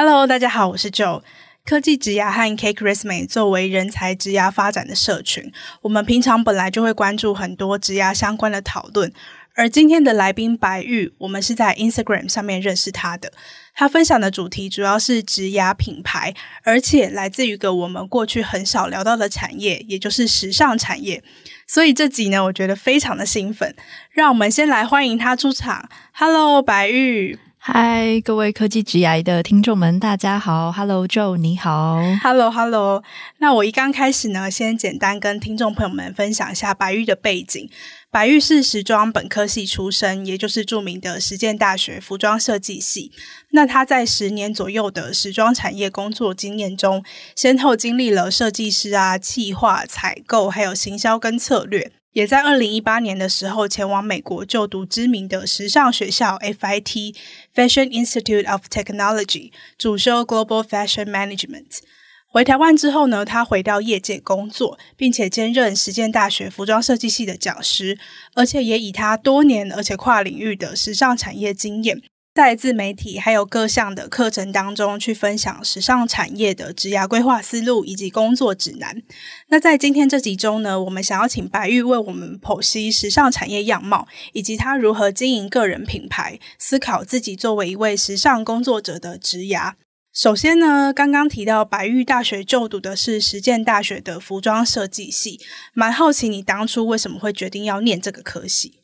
[0.00, 1.22] Hello，大家好，我是 Joe。
[1.64, 5.52] 科技职涯和 CakeResume 作为人才职涯发展的社群，
[5.82, 9.12] 我们平常本来就会关注很多职涯相关的讨论。
[9.56, 13.32] 而今天的来宾白玉，我们是在 Instagram 上面认识他的。
[13.74, 21.20] 他分享的主题主要是职涯品牌，而且来自于一个我们过去很少聊到的产业，也就是时尚产业。
[21.66, 23.74] 所以这集呢，我觉得非常的兴奋。
[24.12, 25.88] 让我们先来欢迎他出场。
[26.12, 27.36] Hello，白玉。
[27.60, 30.72] 嗨，各位科技职涯的听众们，大家好。
[30.72, 31.98] Hello Joe，你好。
[32.22, 33.02] Hello，Hello。
[33.38, 37.68] 那我一刚开始呢，先简单跟听众朋友们分享一下白玉的背景。
[38.10, 43.12] 白玉是时装本科系出身，也就是著名的实践大学服装设计系。
[43.50, 47.04] 那他在十年左右的时装产业工作经验中，
[47.36, 51.92] 先后经历了设计师啊、企划、采购，还有行销跟策略。
[52.18, 57.14] 也在二零一八年的时候前往美国就读知名的时尚学校 FIT
[57.54, 61.78] Fashion Institute of Technology，主修 Global Fashion Management。
[62.26, 67.96] 回台湾之后呢，他回到业界工作，并且兼任实践大学服装设计系的讲师，
[68.34, 72.02] 而且也以他多年而且跨领域的时尚产业经验。
[72.38, 79.02] 在自媒体还有各项的课程当中，去分享时尚产业的职涯规划思路以及工作指南。
[79.48, 89.72] 那在今天这集中呢，我们想要请白玉为我们剖析时尚产业样貌，以及他如何经营个人品牌，思考自己作为一位时尚工作者的职涯。
[90.14, 95.40] 首先呢，刚刚提到白玉大学就读的是实践大学的服装设计系，
[95.74, 98.74] 蛮好奇你当初为什么会决定要念这个科系？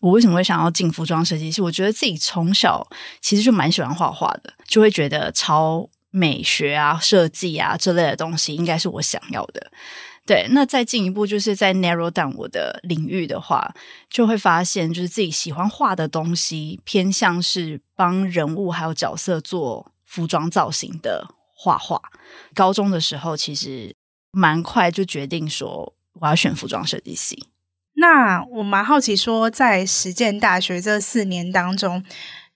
[0.00, 1.60] 我为什么会想要进服装设计系？
[1.60, 2.86] 我觉得自己从小
[3.20, 9.70] 其实就蛮喜欢画画的，就会觉得超美学啊、设计啊这类的东西应该是我想要的。
[10.26, 13.74] 对，那再进一步就是在 narrow down 我的领域的话，
[14.08, 22.00] 就会发现就是自己喜欢画的东西偏向是帮人物还有角色做服装造型的画画。
[22.54, 23.94] 高中的时候其实
[24.30, 27.49] 蛮快就决定说我要选服装设计系。
[28.00, 32.02] 那我蛮好奇，说在实践大学这四年当中，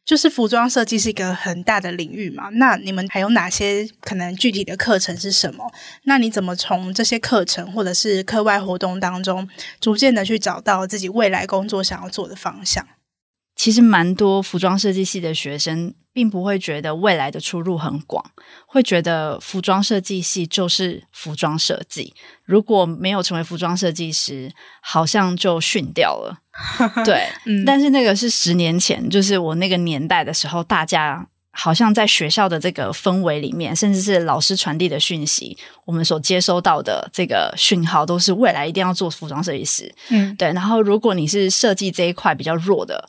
[0.03, 2.49] 就是服装设计是一个很大的领域嘛？
[2.55, 5.71] 那你们还有哪些可能具体的课程是什么？
[6.05, 9.47] 那你怎么从这些课程或者是课外活动当中，
[9.78, 12.87] 逐渐的去找到自己未来工作想要做的方向？
[13.55, 18.25] 其实蛮多服装设计系的学生，并不会觉得未来的出路很广，
[18.66, 22.14] 会觉得服装设计系就是服装设计，
[22.44, 26.38] 如果没有成为服装设计师，好像就逊掉了。
[27.04, 39.92] 对，嗯，但是那个是十年前，就是我那个年代的时候，大家好像在学校的这个氛围里面，甚至是老师传递的讯息，我们所接收到的这个讯号，都是未来一定要做服装设计师。
[40.10, 40.52] 嗯，对。
[40.52, 43.08] 然后，如果你是设计这一块比较弱的。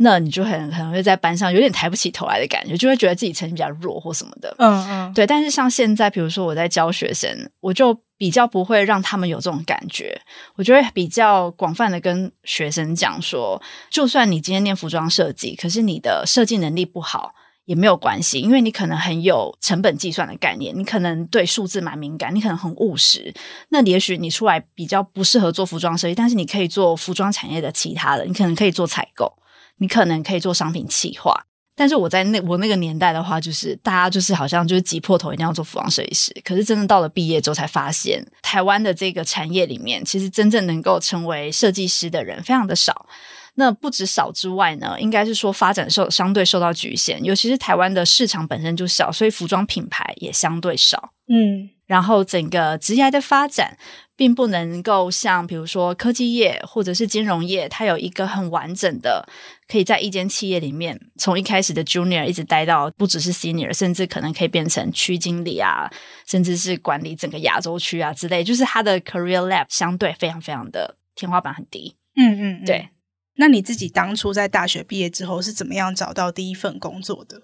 [0.00, 4.54] 那你就很可能会在班上有点抬不起头来的感觉，就会觉得自己成绩比较弱或什么的。
[4.58, 5.26] 嗯嗯，对。
[5.26, 10.20] 但是像现在，比如说我在教学生，我就比较不会让他们有这种感觉。
[10.54, 13.60] 我就会比较广泛的跟学生讲说，
[13.90, 17.34] 就算你今天念服装设计，可是你的设计能力不好
[17.64, 23.34] 也没有关系，因为你可能很有成本计算的概念，你可能对数字蛮敏感，你可能很务实。
[23.70, 29.32] 那也许你出来比较不适合做服装设计，但是你可以做服装产业的其他的，你可能可以做采购。
[29.78, 31.34] 你可能可以做商品企划，
[31.74, 36.34] 但是我在那我那个年代的话，就是大家就是好像就是挤破头一定要做服装设计师。
[36.44, 43.06] 可是真的到了毕业之后，才发现台湾的这个产业里面，其实真正能够成为设计师的人非常的少。
[43.54, 51.12] 那不止少之外呢，应该是说发展受相对受到局限，尤其是台湾的市场本身就小，所以服装品牌也相对少。
[51.26, 53.76] 嗯，然后整个职业的发展，
[54.18, 59.24] 并不能够像比如说科技业或者是金融业，它有一个很完整的，
[59.68, 65.88] 可以在一间企业里面从一开始的 junior 一直待到不只是 senior，甚至可能可以变成区经理啊，
[66.26, 68.42] 甚至是管理整个亚洲区啊之类。
[68.42, 71.94] 就是它的 career lab 相对非常非常的天花板很低。
[72.16, 72.88] 嗯嗯，嗯，对。
[73.36, 77.40] 那你自己当初在大学毕业之后是怎么样找到第一份工作的？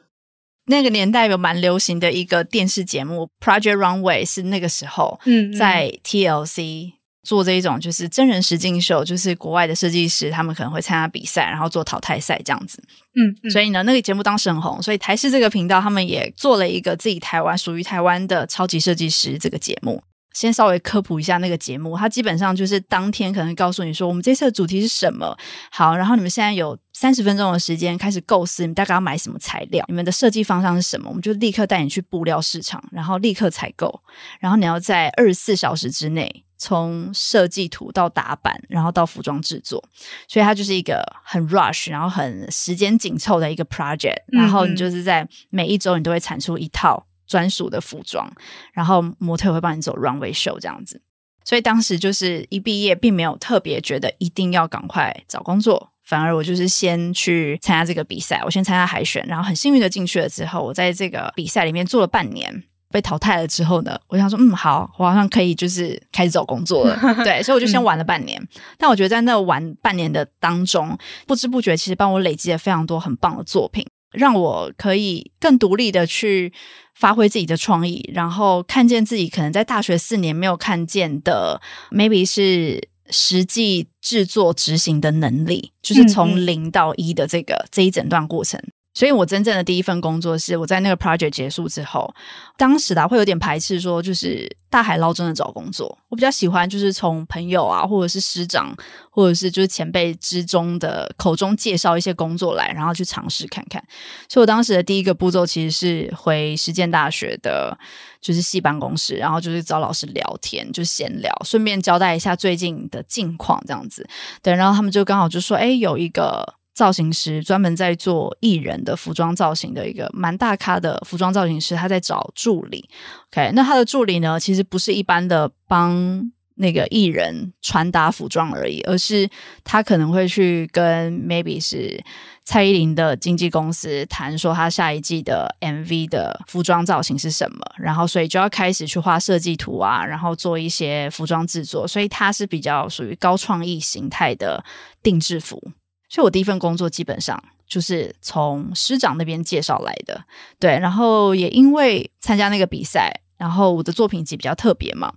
[0.66, 12.82] 那个年代有蛮流行的一个电视节目《Project Runway》，是那个时候，嗯，在 TLC 做这一种就是真人实境秀，就是国外的设计师他们可能会参加比赛，然后做淘汰赛这样子。
[13.14, 20.02] 嗯，嗯，所以呢，那个节目当时很红，所以台视这个频道他们也做了一个自己台湾属于台湾的超级设计师这个节目。
[20.34, 25.34] 先稍微科普一下那个节目，它基本上就是当天可能告诉你说，我们这次的主题是什么。
[25.70, 34.02] 好，然后你们现在有三十分钟的时间开始构思，你们大概要买什么材料，你们的设计方向是什么，我们就立刻带你去布料市场，然后立刻采购，
[34.40, 39.82] 然后你要在二十四小时之内从设计图到打版，然后到服装制作，
[40.26, 47.06] 所以它就是一个很 rush，然后很时间紧凑的一个 project，然后你就是在每一周你都会产出一套。
[47.26, 48.30] 专属的服装，
[48.72, 51.00] 然后模特会帮你走 runway show 这样子，
[51.44, 68.40] 所以当时就是一毕业，并没有特别觉得一定要赶快找工作，反而我就是先去参加这个比赛，我先参加海选，然后很幸运的进去了之后，我在这个比赛里面做了半年，被淘汰了之后呢，我想说，嗯，好，我好像可以就是开始找工作了， 对，所以我就先玩了半年。
[68.40, 68.48] 嗯、
[68.78, 70.96] 但我觉得在那玩半年的当中，
[71.26, 73.84] 不知不觉其实帮我累积了非常多很棒的作品。
[74.14, 76.52] 让我可以更独立的去
[76.94, 88.60] 发挥自己的创意，然后看见自己可能在大学四年没有看见的，maybe 是实际制作执行的能力，就是从零到一的这个、嗯、这一整段过程。
[88.94, 92.14] 所以我真正的第一份工作是我在那个 project 结束之后，
[92.56, 95.98] 当时啊会有点排斥，说就是大海捞针的找工作。
[96.08, 98.72] 我比较喜欢就是从朋友啊，或者是师长，
[99.10, 103.82] 或者是就是前辈之中的口中介绍一些工作来，然后去尝试看看。
[104.28, 107.76] 所以我当时的第一个步骤其实是回实践大学的，
[108.20, 114.08] 就是系办公室，然后就是找老师聊天，就闲聊，顺便交代一下最近的近况这样子。
[114.40, 116.54] 对，然后他们就刚好就说，哎，有一个。
[116.74, 122.88] 造型师专门在做艺人的服装造型的一个蛮大咖的服装造型师，他在找助理。
[123.32, 129.28] OK，那他的助理呢，其实不是一般的帮那个艺人穿搭服装而已，而是
[129.62, 132.02] 他可能会去跟 maybe 是
[132.44, 144.64] 蔡依林的经纪公司谈说他下一季的 MV 的服装造型是什么，然后所以就要开始去画设计图啊，然后做一些服装制作，所以他是比较属于高创意形态的
[145.02, 145.60] 定制服。
[146.08, 150.22] 所以我第一份工作基本上就是从师长那边介绍来的，
[150.60, 155.12] 对，然后也因为参加那个比赛，然后我的作品集比较特别嘛，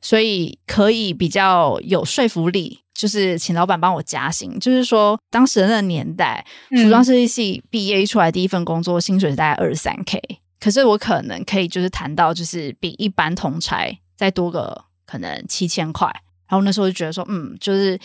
[0.00, 4.58] 所以可以比较有说服力，就是请老板帮我加薪。
[4.58, 10.20] 就是说，当时的那个年代，服装设计系毕业出来，第一份工作薪水是大概二十三 K，
[10.58, 16.08] 可是我可能可以就是谈到就是比一般同差再多个可能七千块，
[16.48, 18.00] 然后那时候就觉得说，嗯，就是。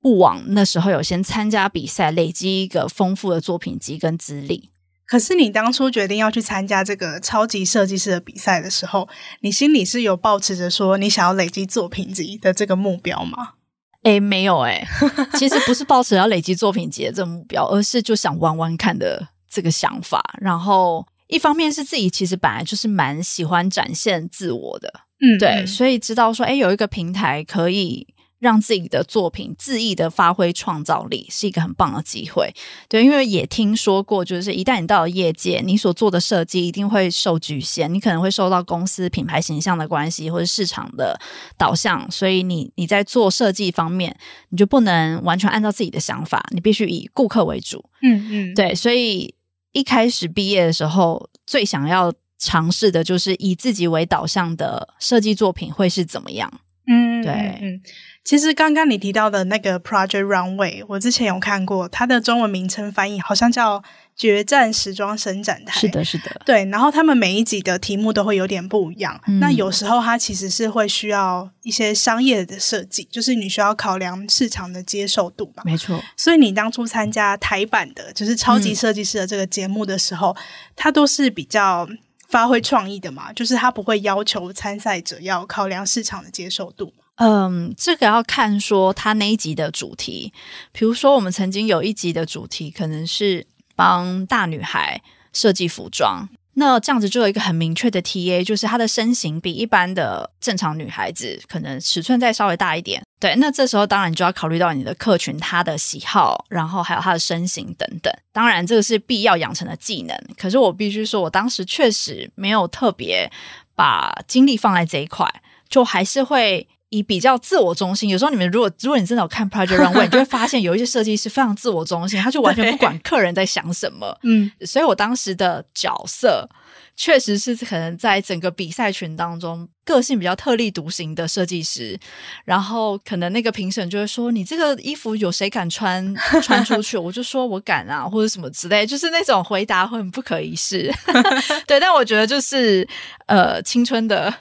[0.00, 4.70] 不枉那时候有先参加比赛，累积一个丰富的作品集跟资历。
[5.06, 9.08] 可是你当初决定要去参加这个超级设计师的比赛的时候，
[9.40, 13.54] 你心里是有抱持着说你想要累积作品集的这个目标吗？
[14.02, 14.86] 诶，没有诶，
[15.38, 20.22] 其实不是抱持要累积作品集的这个目标，而是就想玩玩看的这个想法。
[20.40, 28.06] 然后一方面是自己其实本来就是蛮喜欢展现自我的，嗯，对，所以知道说，诶，有一个平台可以。
[28.38, 32.54] 让自己的作品恣意的发挥创造力是一个很棒的机会，
[32.88, 41.18] 对，因为也听说过，就是一旦你到了业界，你所做的设计一定会受局限，你可能会受到公司品牌形象的关系或者市场的
[41.56, 44.16] 导向，所以你你在做设计方面，
[44.50, 47.84] 你就不能完全按照自己的想法，你必须以顾客为主。
[48.02, 49.34] 嗯嗯，对，所以
[49.72, 56.60] 一开始毕业的时候，最想要尝试的就是以自己为导向的设计作品会是怎么样。
[56.90, 57.80] 嗯，对，嗯，
[58.24, 63.78] 其实刚刚你提到的那个 Project Runway，我之前有看过，它的中文名称翻译好像叫
[64.16, 65.78] 《决战时装伸展台》。
[65.80, 66.64] 是的，是的，对。
[66.66, 69.20] 然后他们每一集的题目都会有点不一样。
[69.26, 75.62] 嗯、那有时候它其实是会需要一些商业的设计，就是你需要考量市场的接受度吧。
[75.66, 76.02] 没错。
[76.16, 80.36] 所以你当初参加台版的，就是超级设计师的这个节目的时候，嗯、
[80.74, 81.86] 它都是比较。
[82.28, 86.92] 发挥创意的嘛，就是他不会要求参赛者要考量市场的接受度。
[87.16, 90.32] 嗯，这个要看说他那一集的主题，
[90.70, 93.44] 比如说我们曾经有一集的主题可能是
[93.74, 96.28] 帮大女孩设计服装。
[96.58, 103.00] 那这样子就有一个很明确的 TA，就是她的身形比一般的正常女孩子可能尺寸再稍微大一点。
[103.20, 108.12] 对，那这时候当然你就要考虑到你的客群她的喜好，然后还有她的身形等等。
[108.32, 110.18] 当然这个是必要养成的技能。
[110.36, 113.30] 可是我必须说，我当时确实没有特别
[113.76, 115.32] 把精力放在这一块，
[115.68, 116.66] 就还是会。
[116.90, 124.18] 以比较自我中心，有时候你们如果如果你真的有看 Project Runway，你就会发现有一些设计师非常自我中心，他就完全不管客人在想什么。
[124.22, 126.48] 嗯，所以我当时的角色
[126.96, 131.98] 确实是可能在整个比赛群当中，个性比较特立独行的设计师，
[132.44, 140.90] 然后可能那个评审就会说：“你这个衣服有谁敢穿穿出去？”我就说：“我敢啊，或者什么之类，就是那种回答会很不可一世。
[141.68, 142.88] ”对，但我觉得就是
[143.26, 144.34] 呃，青春的。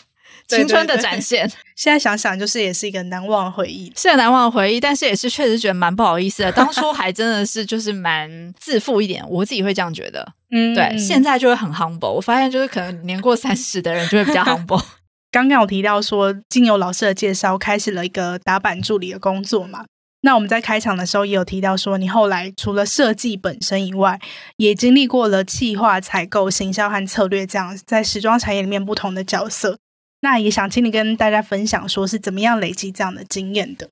[0.47, 6.51] 青春的展现， 现在想想就是也是一个难忘的回忆，是个难忘的回忆，但是也是确实觉得蛮不好意思的。
[6.51, 10.27] 当初还真的是就是蛮自负一点，我自己会这样觉得。
[10.51, 12.11] 嗯，对，现在就会很 humble。
[12.11, 14.81] 我发现就是可能年过三十的人就会比较 humble。
[15.29, 19.83] 刚刚有提到说，经由老师的介绍，开始了一个打板助理的工作嘛。
[20.21, 24.19] 那我们在开场的时候也有提到说，你后来除了设计本身以外，
[24.55, 29.77] 也经历过了企划、采购、行销和策略这样在时装产业里面不同的角色。
[30.21, 33.89] 那也想请你跟大家分享，说是怎么样累积这样的经验的。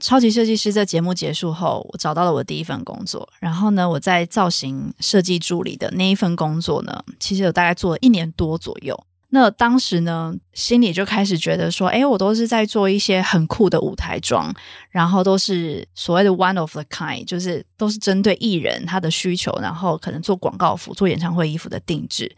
[0.00, 3.28] 超级设计师这节目结束后，我找到了我第一份工作。
[3.40, 8.96] 然后呢，我在造型设计助理的那一份工作呢，其实有大概做了一年多左右。
[9.30, 14.54] 那当时呢，心里就开始觉得说，诶，我都是在做一些很酷的舞台装，
[14.88, 22.34] 然后都是所谓的 one of the kind，就是都是针对艺人他的需求，然后可能做广告服、做演唱会衣服的定制。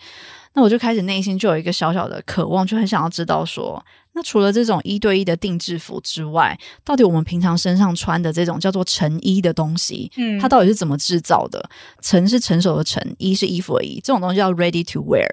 [0.55, 3.83] 那我就开始内心就有一个小小的渴望，就很想要知道说，
[4.15, 11.71] 那除了这种一对一的定制服之外，到底我们平常身上穿的这种叫做成衣的东西，嗯，它到底是怎么制造的？
[12.03, 15.27] 成是成熟的成，衣是衣服的衣，这种东西叫 ready to wear，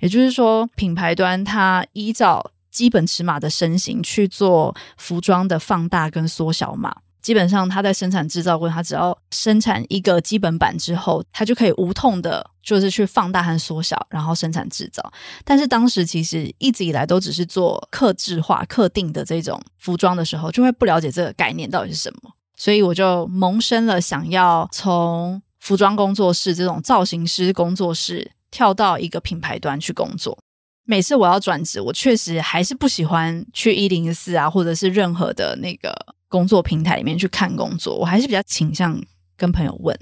[0.00, 6.96] 也就是说，品牌端它依照基本尺码的身形去做服装的放大跟缩小码。
[7.24, 15.02] 基本上，它在生产制造过程，它只要生产一个基本版之后，它就可以无痛的，就是去放大和缩小，然后生产制造。
[15.42, 30.38] 但是当时其实一直以来都只是做客制化、客定的这种服装的时候，就会不了解这个概念到底是什么，所以我就萌生了想要从服装工作室这种造型师工作室跳到一个品牌端去工作。
[30.84, 35.94] 每次我要转职，我确实还是不喜欢去一零四啊，或者是任何的那个。
[36.26, 39.00] 工作平台里面去看工作，我还是比较倾向
[39.36, 39.96] 跟朋友问，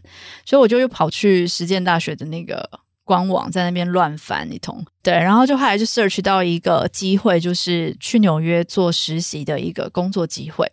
[0.46, 2.66] 所以我就又跑去实践大学的那个
[3.04, 4.82] 官网，在那边乱翻一通。
[5.02, 10.66] 对，然后就后来就 search 到一个机会，就是去纽约做实习的一个工作机会。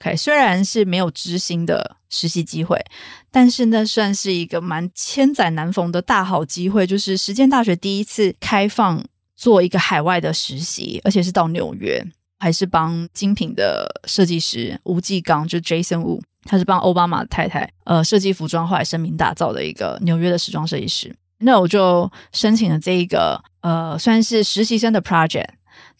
[0.00, 2.82] OK，虽然是没有知心的实习机会，
[3.30, 9.04] 但是那算是一个蛮千载难逢的大好机会，就是实践大学第一次开放
[9.42, 12.00] 做一个海外的实习，而且是到纽约。
[12.38, 21.14] 还是帮精品的设计师吴继刚，就 Jason Wu，他是帮奥巴马的太太呃设计服装，后来声名大噪的一个纽约的时装设计师。
[21.38, 25.50] 那我就申请了这一个呃算是实习生的 project。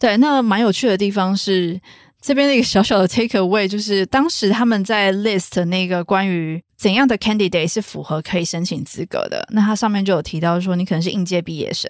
[0.01, 1.81] 对，那蛮有趣的地方是
[2.21, 9.47] 这边那个小小的 take away，就是当时他们在 list 那个关于怎样的 candidate 是符合可以申请资格的。
[9.53, 11.89] 那它上面就有提到说，你可能是应届毕业生。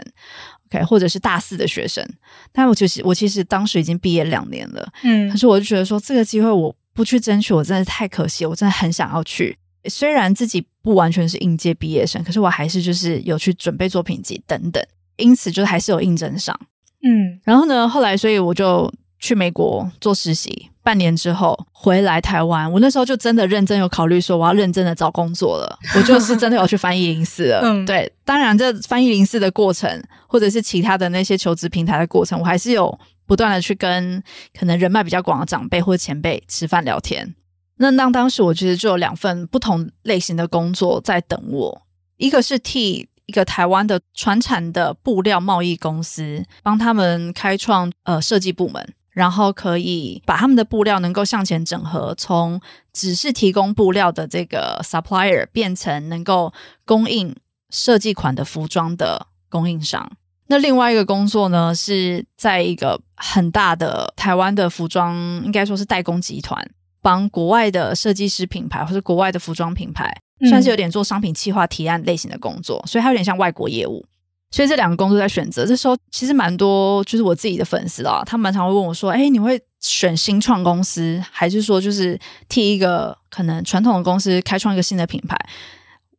[0.85, 2.07] 或者是大四的学生，
[2.53, 9.59] 但我就是我其实当时已经毕业两年了，嗯，可是我就觉得说这个机会我不去争取，我真的太可惜，我真的很想要去。
[9.89, 14.81] 虽然自己不完全是应届毕业生，可是我还是就是有去准备作品集等等，
[15.17, 16.57] 因此就还是有应征上，
[17.03, 18.89] 嗯，然后呢，后来所以我就
[19.23, 20.69] 去美国做实习。
[20.83, 27.61] 半年之后回来台湾，我那时候就真的认真有考虑说我要认真的找工作了， 我就是真的有去翻译零四了。
[27.63, 29.89] 嗯，对，当然这翻译零四的过程，
[30.27, 34.21] 或者是其他的那些求职平台的过程，我还是有不断的去跟
[34.59, 37.33] 可能人脉比较广的长辈或者前辈吃饭聊天。
[37.77, 41.83] 那当当时我觉得就有两份不同类型的工作在等我，
[42.17, 48.85] 一个是替一个台湾的传产的布料贸易公司帮他们开创呃设计部门。
[49.13, 52.61] 然后可以把他们的布料能够向前整合，从
[52.93, 56.53] 只是提供布料的这个 supplier 变成能够
[56.85, 57.37] 供应
[57.71, 60.11] 设计款的服装的供应商。
[60.47, 65.15] 那另外一个工作呢，是在一个很大的台湾的服装，
[65.45, 66.67] 应该说是代工集团，
[67.01, 70.15] 帮国外的设计师品牌或者国外的服装品牌，
[70.49, 74.05] 算是有点做商品企划提案类型的工作，所以它有点像外国业务。
[74.53, 85.35] 所以这两个工作在选择，这时候其实蛮多，就是我自己的粉丝啊，他们蛮常会问我说：“哎，你会选新创公司，还是说就是替一个可能传统的公司开创一个新的品牌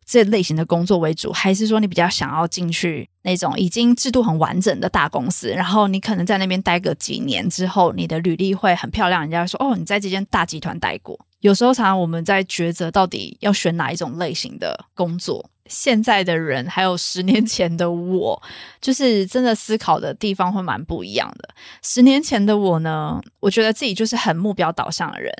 [0.03, 11.19] 这类型的工作为主，还是说你比较想要进去那种已经制度很完整的大公司，然后你可能在那边待个几年之后，你的履历会很漂亮，人家说哦，你在这间大集团待过。
[11.41, 18.41] 有时候常常我们在抉择到底要选哪一种类型的工作。”现在的人 还有十年前的我，
[18.81, 21.49] 就是真的思考的地方会蛮不一样的。
[21.81, 25.33] 十年前的我呢，我觉得自己就是很目标导向的人，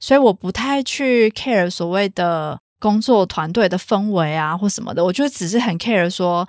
[0.00, 6.46] 所以我不太去 care 所谓的工作团队的氛围啊或什么的，我就只是很 care 说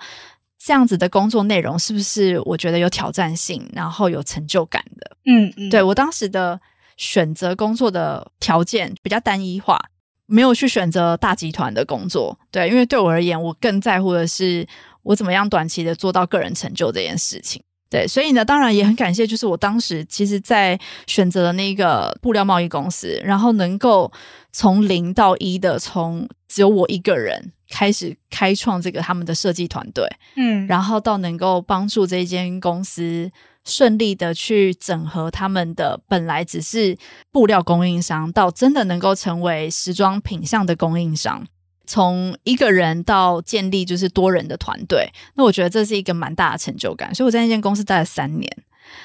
[0.58, 5.16] 这样子的工作内容是不是我觉得有挑战性，然后有成就感的？
[5.26, 6.60] 嗯嗯，对，我当时的
[6.96, 9.78] 选择工作的条件比较单一化，
[10.26, 12.38] 没有去选择大集团的工作。
[12.50, 14.66] 对，因为对我而言，我更在乎的是
[15.02, 17.62] 我怎么样短期的做到个人成就这件事情。
[17.88, 24.10] 对，所以呢，当然也很感谢，就是我当时其实，在选择了那个布料贸易公司，然后能够
[24.50, 30.04] 从零到一的，从只有我一个人开始开创这个他们的设计团队，
[30.34, 33.30] 嗯，然后到能够帮助这间公司
[33.66, 36.96] 顺利的去整合他们的本来只是
[37.30, 41.44] 布料供应商，到真的能够成为时装品相的供应商。
[41.88, 47.14] 从一个人到建立就是多人的团队，那我觉得这是一个蛮大的成就感。
[47.14, 48.50] 所以我在那间公司待了三年，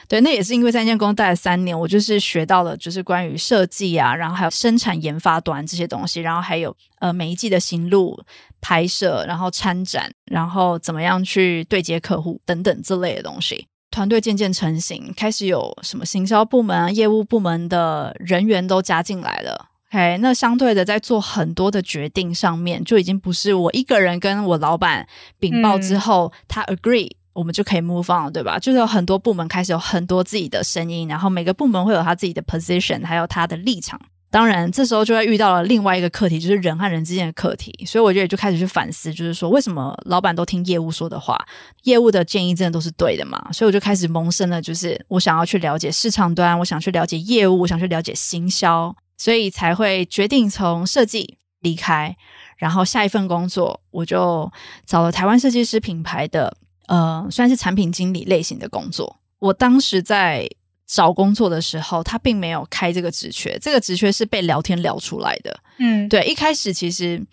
[0.08, 8.20] 对，那也是因为在那间公司待了三年，我就是学到了就是关于设计啊，然后还有生产研发端这些东西，然后还有呃每一季的型录
[8.62, 13.68] 拍摄，然后参展，然后怎么样去对接客户等等之类的东西。
[13.92, 19.68] 团队渐渐成型，开始有什么行销部门啊、业务部门的人员都加进来了。
[19.92, 25.06] OK，那相对的，在做很多的决定上面，就已经不是我一个人跟我老板
[25.38, 28.58] 禀报之后，嗯、他 agree，我们就可以 move on 了，对吧？
[28.58, 34.00] 就是有很多部门开始有很多自己的声音，然后每个部门会有他自己的 position，还有他的立场。
[34.32, 37.72] 当然，这时候就会遇到了另外一个课题，就是人和人之间的课题。
[37.86, 41.38] 所以我觉得就开始去反思，就是说为什么老板都听业务说的话，
[41.84, 43.52] 业务的建议真的都是对的嘛？
[43.52, 48.96] 所以我就开始萌生了，就是我想要去了解市场端，我想去了解业务，我想去了解行销。
[49.18, 52.16] 所以才会决定从设计离开，
[52.58, 54.52] 然后下一份工作我就
[54.84, 56.58] 找了台湾设计师品牌的，
[56.88, 59.18] 呃，算是产品经理类型的工作。
[59.38, 60.50] 我当时在
[60.92, 65.58] 找工作的时候，他并没有开这个职缺，这个职缺是被聊天聊出来的。
[65.80, 67.26] 嗯，对，一开始其实。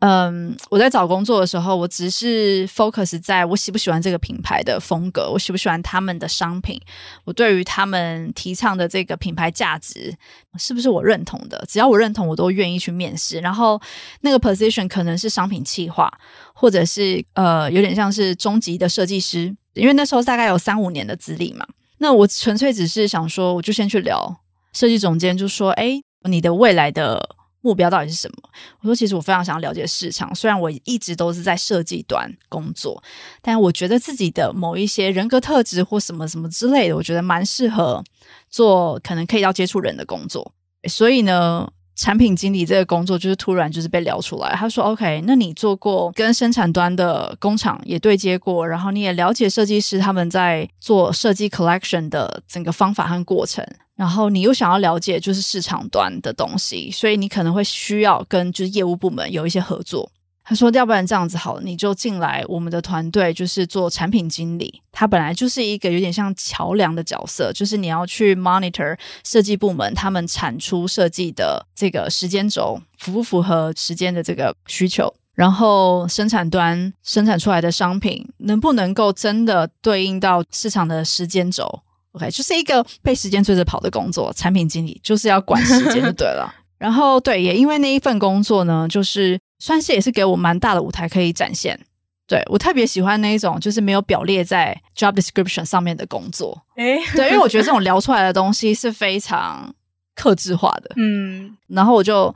[0.00, 6.78] 嗯，我在找工作的时候，我只是 focus 在我喜不喜欢这个品牌的风格，我喜不喜欢他们的商品，
[7.24, 10.14] 我对于他们提倡的这个品牌价值
[10.58, 11.64] 是不是我认同的？
[11.66, 13.38] 只要我认同，我都愿意去面试。
[13.38, 13.80] 然后
[14.20, 16.12] 那个 position 可能是商品企划，
[16.52, 21.66] 或者是呃，有点像是中级的设计师，因为那时候大概有三五年的资历嘛。
[22.04, 24.40] 那我纯粹只是想说，我就先去聊。
[24.74, 28.50] 设计总监就说：“哎，你的未来的。”目标到底是什么？
[28.80, 30.34] 我说，其实我非常想要了解市场。
[30.34, 33.02] 虽然我一直都是在设计端工作，
[33.40, 38.04] 但我觉得自己的某一些人格特质或什么什么之类的，我觉得蛮适合
[38.50, 40.52] 做可能可以要接触人的工作。
[40.86, 44.52] 所以呢，产品经理这个工作就是突然就是被聊出来。
[44.56, 60.10] 他说：“OK，那你做过跟生产端的工厂也对接过，然后你也了解设计师他们在做设计 collection 的整个方法和过程。”然后你又想要了解就是市场端的东西，所以你可能会需要跟就是业务部门有一些合作。
[60.46, 64.82] 他说，要不然这样子好，你就进来我们的团队，就是做产品经理。
[64.92, 81.80] 他本来就是一个有点像桥梁的角色，就是你要去 monitor 设计部门他们产出设计的这个时间轴符不符合时间的这个需求，然后生产端生产出来的商品能不能够真的对应到市场的时间轴。
[82.12, 86.54] OK，就是一个被时间追着跑的工作，产品经理就是要管时间就对了。
[86.78, 91.78] 然后对，也因为那一份工作呢，就是算是也是给我蛮大的舞台可以展现。
[92.26, 96.58] 对，我特别喜欢那一种就是没有表列在 job description 上面的工作。
[96.76, 99.74] 诶，对，因为我觉得这种聊出来的东西是非常
[100.14, 100.92] 克制化的。
[100.96, 102.34] 嗯，然后我就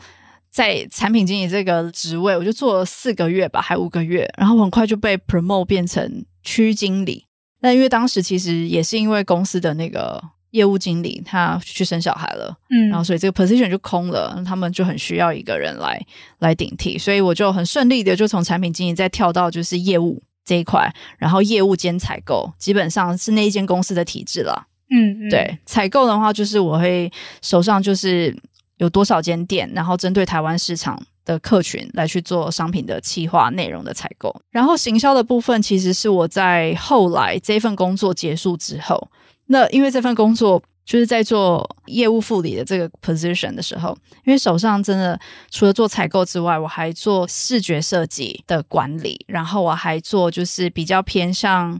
[0.50, 7.24] 在产品经理这个职位，我就做了四个月吧，还五个月，然后很快就被 promote 变成区经理。
[7.60, 16.00] 但因为当时其实也是因为公司的那个业务经理他去生小孩了，嗯，然后所以这个 position 就空了，他们就很需要一个人来
[16.38, 27.10] 来顶替，所以我就很顺利的就从产品经理再跳到就是业务这一块，然后业务兼采购，基本上是那一间公司的体制了，嗯，嗯，对，采购的话就是我会
[27.42, 28.36] 手上就是
[28.78, 31.00] 有多少间店，然后针对台湾市场。
[31.28, 39.10] 的客群来去做商品的企划内容的采购，然后行销的部分其实是我在后来这份工作结束之后，
[39.48, 45.18] 那因为这份工作就是在做业务副理的这个 position 的时候，因为手上真的
[45.50, 51.78] 除了做采购之外，我还做视觉设计的管理，然后我还做就是比较偏向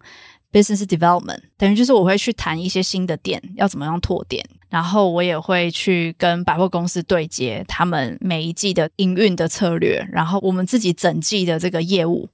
[0.52, 4.44] business development，等于就是我会去谈一些新的店要怎么样拓店。
[4.70, 12.28] 然后我也会去跟百货公司对接，他们每一季的营运的策略，然后我们自己整季的这个业务，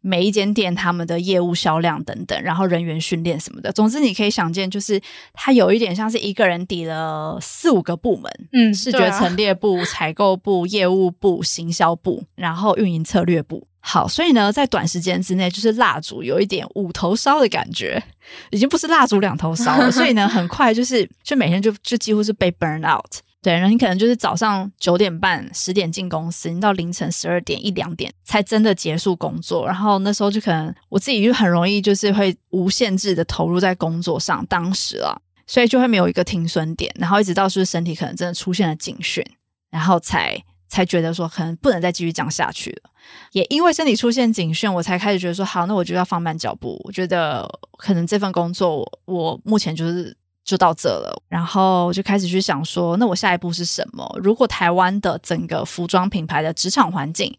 [0.00, 3.72] 每一间店他们的业务销量等等，然后人员训练什么的。
[3.72, 5.00] 总之你可以想见，就是
[5.32, 13.66] 他有一点像是一个人抵了四五个部门，嗯，视觉陈列部、 采购部、业务部、行销部，然后运营策略部。
[13.80, 18.02] 好，所以呢，在短时间之内，就是蜡烛有一点五头烧的感觉，
[18.50, 19.90] 已经不是蜡烛两头烧了。
[19.92, 23.20] 所以呢，很快就是就每天就就几乎是被 burn out。
[23.46, 29.64] 对，然后你可能就是早上九点半、十点进公司，你到凌晨十二点、一两点才真的结束工作。
[29.64, 36.92] 然后那时候就可能我自己就很容易就是会无限制的投入在工作上，当时啊，所以就会没有一个停损点。
[36.98, 39.24] 然后一直到是身体可能真的出现了警讯，
[39.70, 42.90] 然后才才觉得说可能不能再继续讲下去了。
[43.30, 46.80] 也因为身体出现警讯，我才开始觉得说好，那我就要放慢脚步。
[46.82, 50.16] 我觉得可能这份工作，我目前就是。
[50.46, 54.08] 就到这了，然后就开始去想说，那我下一步是什么？
[54.22, 57.36] 如果台湾的整个服装品牌的职场环境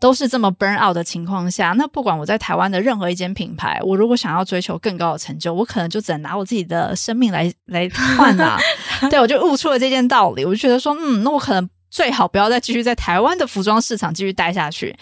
[0.00, 8.58] 都是这么 burn out 的情况下，那不管我在台湾的任何一间品牌，我如果想要追求更高的成就，我可能就只能拿我自己的生命来来换啊！
[9.08, 11.70] 对，我就悟出了这件道理，我就觉得说，嗯，那我可能。
[11.90, 14.94] 最好不要再继续在台湾的服装市场继续待下去。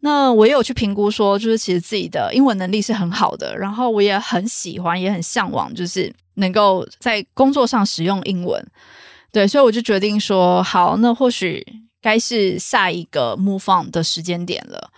[0.00, 8.64] 那我也有去评估说，就是其实自己的英文能力是很好的，然后我也很喜欢，也很向往，就是能够在工作上使用英文。
[9.32, 11.66] 对，所以我就决定说，好，那或许
[12.00, 14.90] 该是下一个 move on 的时间点了。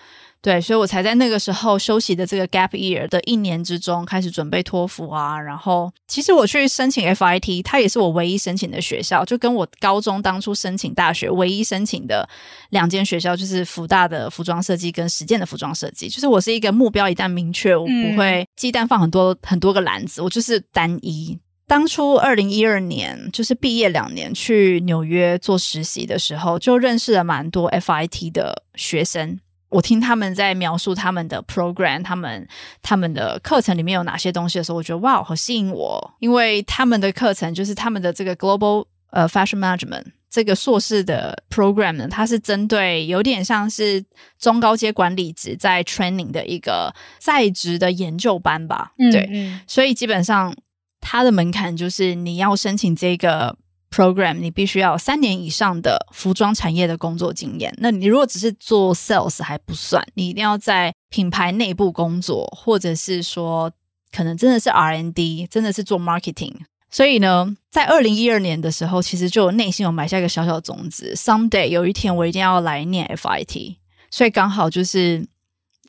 [0.43, 5.41] 对，所以我才在那个时候休息的这个 gap year 的一年之中开始准备托福啊。
[5.41, 12.29] 然后，其实我去申请 FIT，它也是我唯一申请的学校，就跟我高中当初申请大学唯一申请的
[12.71, 16.09] 两间学校，就是福大的服装设计跟实践的服装设计。
[16.09, 21.37] 就是我是一个目标一旦明确，我不会鸡蛋放很多、嗯、很多个篮子，我就是单一。
[21.67, 29.41] 当初二零一二年就是毕业两年去纽约做实习的时候，就认识了蛮多 FIT 的学生。
[29.69, 32.47] 我听他们在描述他们的 program，他们
[32.83, 44.05] 他们的课程里面有哪些东西的时候，我觉得哇，好吸引我，因为他们的课程就是他们的这个 global 呃 fashion management 这个硕士的 program 呢，它是针对有点像是
[44.39, 50.55] 中高阶管理职在 training 的一个在职的研究班吧，嗯、对，所以基本上
[51.01, 53.57] 它的门槛就是你要申请这个。
[53.97, 57.75] Program，你必须要三年以上的服装产业的工作经验。
[57.79, 63.73] 那你如果只是做 Sales 还不算，你一定要在品牌内部工作，或者是说
[64.13, 66.53] 可能真的是 R&D，真的是做 Marketing。
[66.91, 73.77] 所以呢，在二零一二年的时候，其实就内心有埋下一个小小的种子，Someday 有一天我一定要来念 FIT。
[74.11, 75.27] 所以刚好就是。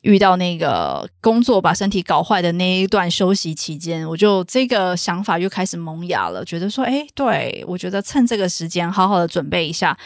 [0.02, 9.98] 遇到那个工作把身体搞坏的那一段休息期间，我就这个想法又开始萌芽了，觉得说，哎，对，我觉得趁这个时间好好的准备一下，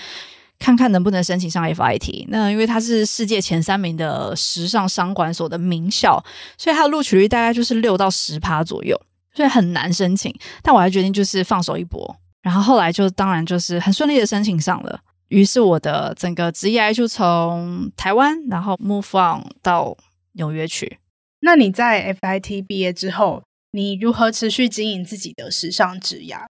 [0.58, 2.26] 看看能不能申请上 FIT。
[2.28, 6.24] 那因为它是世界前三名的时尚商管所的名校，
[6.56, 8.98] 所以它的录取率大概就是六到十趴左右，
[9.34, 10.34] 所以很难申请。
[10.62, 15.00] 但我还决定就是放手一搏，然后后来就当然就是很顺利的申请上了。
[15.32, 19.96] 于是我的整个职业就从台湾，然后 move on 到
[20.32, 20.98] 纽约去。
[21.40, 26.44] 那你在 FIT 毕业之后，你如何持续经营自己的时尚职涯？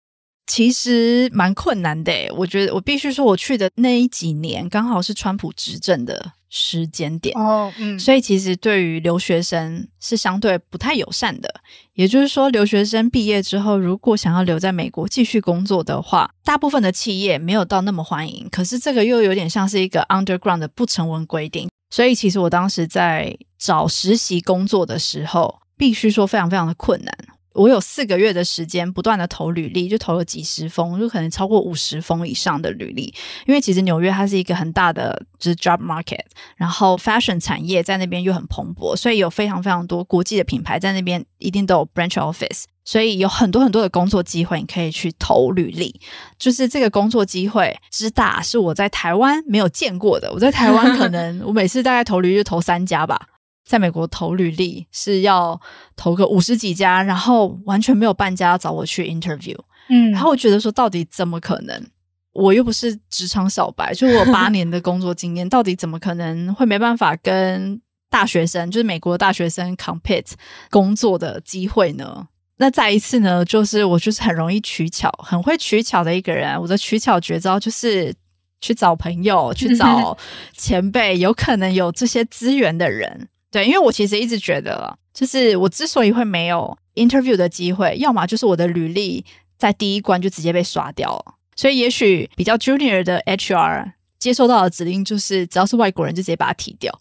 [0.51, 11.49] 其实蛮困难的，我觉得我必须说，我去的那几年刚好是川普执政的时间点哦，嗯，所以其实对于留学生是相对不太友善的。
[11.93, 18.45] 也就是说，留学生毕业之后，如果想要留在美国继续工作的话，大部分的企业没有到那么欢迎。
[18.51, 27.17] 可是这个又有点像是一个 underground 的不成文规定，所以其实我当时在找实习工作的时候，必须说非常非常的困难。
[27.53, 33.13] 我有四个月的时间，不断的投履历，就投了几十封，就可能超过五十封以上的履历。
[33.45, 36.23] 因为其实纽约它是一个很大的就是 job market，
[36.55, 45.99] 然后 fashion 产业在那边又很蓬勃，所以有非常非常多国际的品牌在那边一定都有 branch office，所以有很多很多的工作机会，你可以去投履历。
[46.39, 50.31] 就是这个工作机会之大，是我在台湾没有见过的。
[50.31, 53.27] 我在台湾可能我每次大概投履历就投三家吧。
[53.65, 55.59] 在美国投履历是要
[55.95, 59.57] 投个五十几家，然后完全没有半家找我去 interview。
[59.89, 61.85] 嗯，然后我觉得说，到底怎么可能？
[62.33, 70.31] 我又不是职场小白，就我八 年的工作经验，到底怎么可能会没办法跟大学生，就是美国大学生 compete
[70.69, 72.27] 工作的机会呢？
[72.57, 76.57] 那再一次呢，就是我就是很容易取巧，很会取巧的一个人。
[76.61, 78.13] 我的取巧绝招就是
[78.61, 80.17] 去找朋友，去找
[80.55, 83.27] 前辈，有可能有这些资源的人。
[83.51, 89.25] 对，因为我其实一直觉得，就是我之所以会没有 interview 的机会，要么就是我的履历
[89.57, 91.35] 在第一关就直接被刷掉了。
[91.55, 96.91] 所以也许比较 junior 的 HR 接收到的指令就是，只要是外国人就直接把他踢掉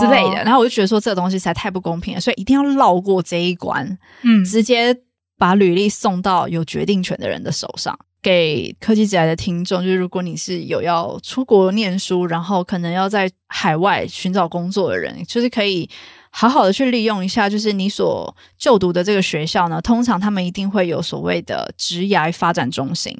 [0.00, 0.42] 之类的。
[0.42, 4.94] 然后我就觉得说，这个东西实在太不公平了，所以一定要绕过这一关，嗯，直接
[5.38, 7.96] 把履历送到有决定权的人的手上。
[8.26, 15.88] 给科技职涯的听众，就是如果你是有要出国念书，然后可能要在海外寻找工作的人，就是可以
[16.30, 23.16] 好好的去利用一下，就是你所就读的这个学校呢，通常他们一定会有所谓的职涯发展中心，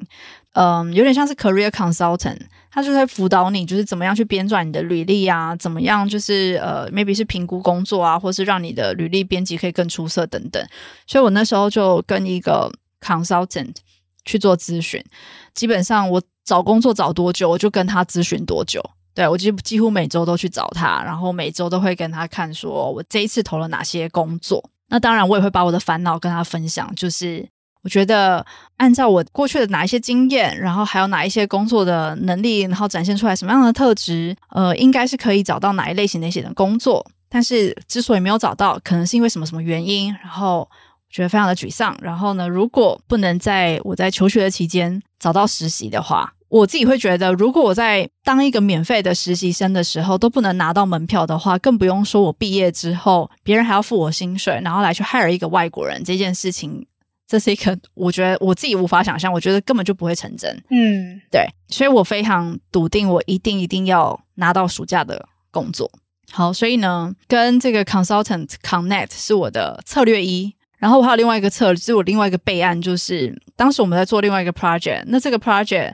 [0.55, 10.61] 嗯，有点像是 career consultant，他就会辅导你，就是怎么样去编撰你的履历啊，怎么样就是呃，maybe 是评估工作啊，或是让你的履历编辑可以更出色等等。
[11.05, 13.73] 所以我那时候就跟一个 consultant。
[14.27, 15.03] 去做咨询，
[15.55, 18.79] 基本上我找工作找多久，我就跟他咨询多久。
[19.15, 24.63] 对，我几几乎每周都去找他，然后每周都会跟他看，说我这一次投了哪些工作。
[24.89, 26.93] 那当然，我也会把我的烦恼跟他分享。
[26.95, 27.43] 就是
[27.81, 37.03] 我觉得，按照我过去的哪一些经验，然后还有哪一些工作的能力，然后展现出来什么样的特质，呃，应该是可以找到哪一类型的一些的工作。
[37.27, 40.69] 但是之所以没有找到，可能是因为什么什么原因，然后。
[41.09, 41.97] 觉得非常的沮丧。
[42.01, 56.87] 然后呢，如果不能在我在求学的期间找到实习的话，我自己会觉得，如果我在当一个免费的实习生的时候都不能拿到门票的话，更不用说我毕业之后别人还要付我薪水，然后来去 hire 一个外国人这件事情，
[57.27, 60.49] 这是一个我觉得我自己无法想象，我觉得根本就不会成真。
[60.69, 65.91] 嗯，对，所以我非常笃定，我一定一定要拿到暑假的工作。
[66.31, 70.55] 好，所以呢，跟这个 consultant connect 是我的策略一。
[70.77, 75.03] 然后我还有另外一个策略，就是我另外一个备案，就是当时我们在做另外一个 project。
[75.07, 75.93] 那这个 project，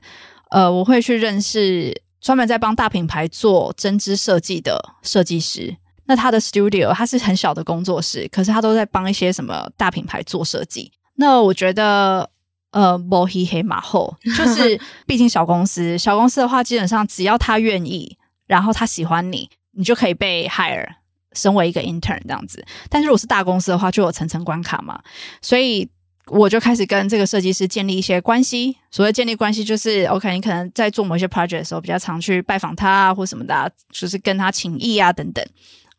[0.52, 5.76] 呃，我会去认识专门在帮大品牌做针织设计的设计师。
[6.06, 10.91] 那他的 studio，他是很小的工作室，可是他都在帮一些什么大品牌做设计。
[11.15, 12.30] 那我觉得，
[12.72, 18.17] 呃，摸黑黑马后， 就是毕竟小公司，小公司的话，基本上只要他愿意，
[18.48, 20.88] 然后他喜欢你，你就可以被 hire。
[21.34, 25.00] 身为一个 intern 这样子，但是如果是大公司的话，就有层层关卡嘛，
[25.41, 25.89] 所以
[26.28, 28.78] 我就开始跟这个设计师建立一些关系。
[28.91, 35.46] 所谓建立关系，就是 OK，你可能在做某些 project 的时候，比较常去拜访他啊，或什么的啊，就是跟他请益啊等等。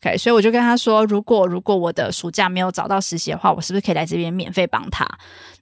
[0.03, 5.07] OK，所以我就跟他说，如果如果我的暑假没有找到实习的话，我是不是可以来这边免费帮他？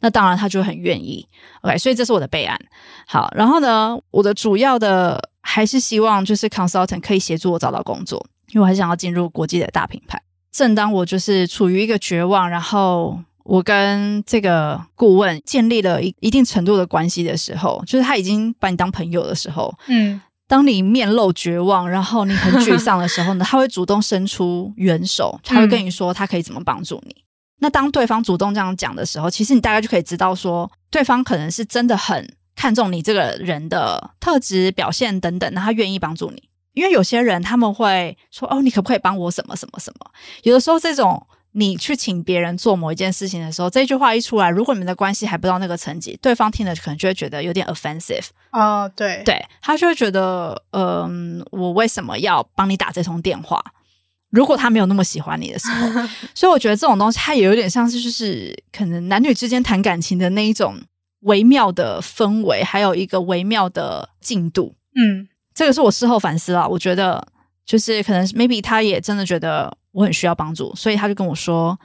[0.01, 1.27] 那当然，他就很愿意。
[1.63, 2.59] OK，所以这是我的备案。
[3.07, 8.25] 好，然后呢，我的主要的还是希望就是 consultant 可以协助我找到工作。
[8.53, 10.23] 因为我很想要进入国际的大品牌。
[10.51, 27.13] 正当我就是处于一个绝望，然后我跟这个顾问建立了一一定程度的关系的时候，就是他已经把你当朋友的时候，嗯，当你面露绝望，然后你很沮丧的时候呢， 他会主动伸出援手，他会跟你说他可以怎么帮助你。
[27.13, 27.25] 嗯。
[27.61, 36.43] 那当对方主动这样讲的时候，其实你大概就可以知道说，对方可能是真的很看重你这个人的特质、表现等等，那他愿意帮助你。
[36.75, 40.11] 因为有些人他们会说：“哦，你可不可以帮我什么什么什么？”
[40.45, 48.27] 有的时候，这种你去请别人做某一件事情的时候，这句话一出来，如果你们的关系还不到那个层级，对方听了可能就会觉得有点 offensive。
[48.53, 53.63] 哦，对，对，他就会觉得，嗯、呃，我为什么要帮你打这通电话？
[54.31, 60.77] 如果他没有那么喜欢你的时候， 所以我觉得这种东西，它也有点像是就是可能男女之间谈感情的那一种
[61.21, 64.75] 微妙的氛围，还有一个微妙的进度。
[64.95, 65.29] 嗯。
[65.55, 67.27] 这个是我事后反思了，我觉得
[67.65, 71.79] 就是可能 maybe 他也真的觉得我很需要帮助，所以他就跟我说，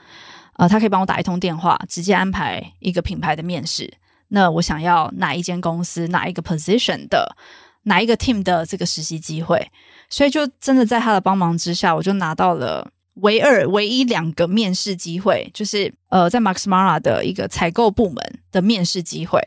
[0.54, 3.92] 呃，他可以帮我打一通电话，直接安排一个品牌的面试。
[4.28, 7.36] 那我想要哪一间公司，哪一个 position 的，
[7.84, 9.70] 哪一个 team 的这个实习机会，
[10.10, 12.90] 所以就真的在他的帮忙之下，我就拿到了。
[13.20, 18.16] 唯二、唯一两个面试机会，就是呃，在 Max Mara 的一个采购部门
[18.50, 19.40] 的面试机会，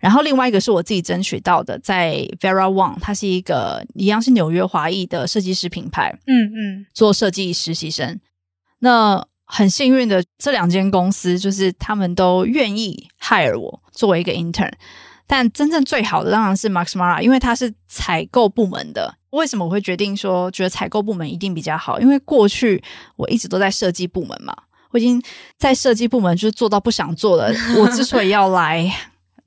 [0.00, 8.18] 然后另外一个是我自己争取到的，在 Vera Wang，它是一个一样是纽约华裔的设计师品牌，嗯嗯，做设计实习生。
[8.80, 14.72] 那很幸运的，这两间公司就是他们都愿意 hire 我作为一个 intern。
[15.28, 19.14] 但真正最好的当然是 Max Mara，因为它是采购部门的。
[19.30, 22.00] 为什么我会决定说觉得采购部门一定比较好？
[22.00, 22.82] 因为过去
[23.14, 24.56] 我一直都在设计部门嘛，
[24.90, 25.22] 我已经
[25.58, 27.52] 在设计部门就是做到不想做了。
[27.76, 28.90] 我之所以要来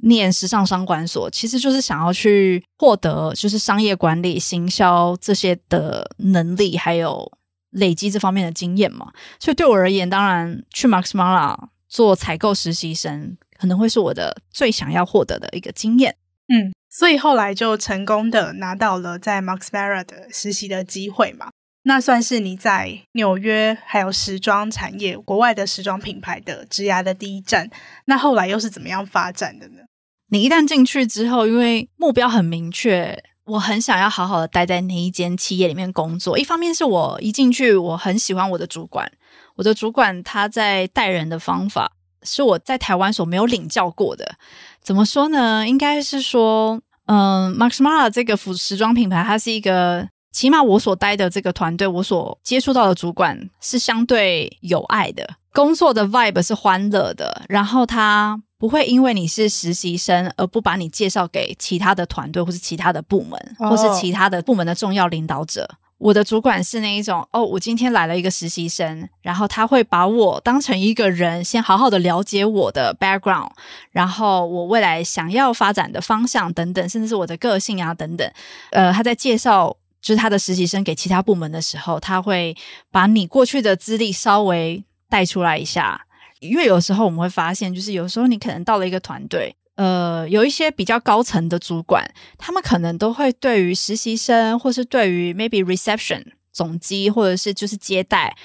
[0.04, 7.32] 念时尚商管所，其实就是想要去获得就是商业管理、行销这些的能力，还有
[7.72, 9.12] 累积这方面的经验嘛。
[9.40, 11.58] 所以对我而言，当然去 Max Mara
[11.90, 13.36] 做采购实习生。
[13.62, 16.16] 可能会是我的最想要获得的一个经验，
[16.48, 21.52] 嗯，所以后来就成功的拿到了在 Max Mara 的实习的机会嘛，
[21.84, 27.70] 那算是你在纽约还有时装产业、国外的时装品牌的职涯的第一站。
[28.06, 29.84] 那后来又是怎么样发展的呢？
[30.30, 36.40] 你一旦进去之后，因为目标很明确，我很想要好好的待在那一间企业里面工作。
[36.40, 39.12] 一方面是我一进去，我很喜欢我的主管，
[39.58, 41.92] 我的主管他在带人的方法。
[42.24, 44.36] 是我在台湾所没有领教过的。
[44.82, 45.68] 怎么说呢？
[45.68, 65.70] 应该是说，嗯，Max Mara 这个服时装品牌，它是一个，起码我所待的这个团队，我所接触到的主管是相对有爱的，工作的 vibe 是欢乐的，然后他不会因为你是实习生而不把你介绍给其他的团队或是其他的部门，或是其他的部门的重要领导者。
[66.02, 73.52] 我的主管是那一种哦，我今天来了一个实习生，然后他会把我当成一个人，先好好的了解我的 background，
[73.92, 78.28] 然后我未来想要发展的方向等等，甚至是我的个性啊等等。
[78.72, 82.56] 呃，他在介绍就是他的实习生给其他部门的时候，他会
[82.90, 86.08] 把你过去的资历稍微带出来一下，
[86.40, 89.56] 因为有时候我们会发现，就是有时候你可能到了一个团队。
[89.82, 98.36] 呃，有一些比较高层的主管，他们可能都会对于实习生，或是对于 maybe reception 总机，或者是就是接待，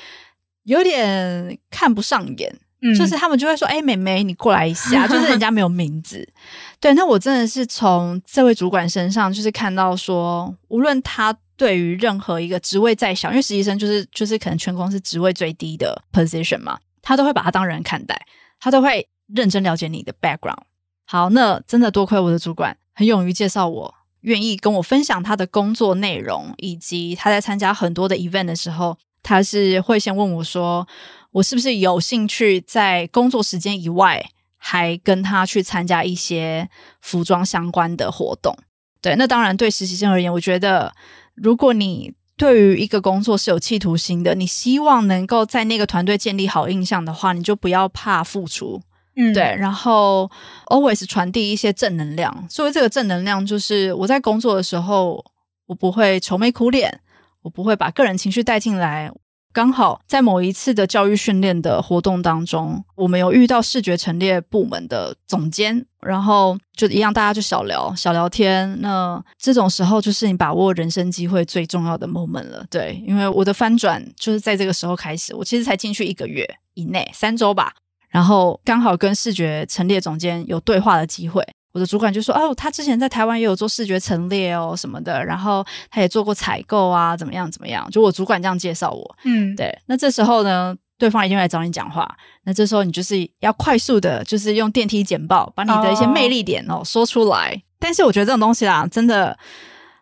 [0.62, 2.58] 有点看不上眼。
[2.80, 6.26] 嗯，就是他们就会说：“哎，妹妹，你过来一下。”就是人家没有名字。
[6.80, 18.14] 对，那我真的是从这位主管身上，就是看到说，无论他对于任何一个职位再小，因为实习生就是就是可能全公司职位最低的 position 嘛，他都会把他当人看待，
[18.60, 20.62] 他都会认真了解你的 background。
[21.08, 30.86] 好，那真的多亏我的主管很勇于介绍我，愿意跟我分享他的工作内容，以及他在参加很多的 event 的时候，他是会先问我说，
[31.30, 36.68] 我是不是有兴趣在工作时间以外，还跟他去参加一些
[37.00, 38.56] 服装相关的活动。
[39.00, 40.92] 对，那当然对实习生而言，我觉得
[41.36, 48.82] 如果你对于一个工作是有企图心的，你希望能够在那个团队建立好印象的话，你就不要怕付出。
[49.16, 50.30] 嗯，对，然后
[50.66, 52.46] always 传递一些正能量。
[52.48, 55.24] 所以这个正能量就是我在工作的时候，
[55.66, 57.00] 我不会愁眉苦脸，
[57.42, 59.10] 我不会把个人情绪带进来。
[59.52, 68.78] 刚好在某一次的教育训练的活动当中，我们有遇到视觉陈列部门的总监，然后就一样，大家就小聊小聊天。
[68.82, 72.66] 那这种时候就是你把握人生机会最重要的 moment 了。
[72.68, 75.34] 对，因为我的翻转就是在这个时候开始。
[75.34, 77.72] 我其实才进去一个月以内，三周吧。
[78.08, 89.76] 然后刚好跟视觉陈列总监有对话的机会，我的主管就说：“哦，他之前在台湾也有做视觉陈列哦什么的，然后他也做过采购啊，怎么样怎么样？”就我主管这样介绍我，嗯，对。
[89.86, 92.08] 那这时候呢，对方一定会来找你讲话。
[92.44, 97.62] 那这时候你就是要快速的，就是用电梯简报把你的一些魅力点哦说出来。
[97.78, 99.38] 但是我觉得这种东西啦，真的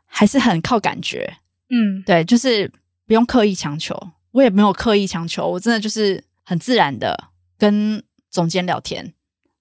[0.06, 1.34] 还是很靠感觉，
[1.70, 2.70] 嗯，对，就是
[3.04, 3.98] 不用刻意强求，
[4.30, 7.18] 我也没有刻意强求，我真的就是很自然的。
[7.58, 9.14] 跟总监聊天，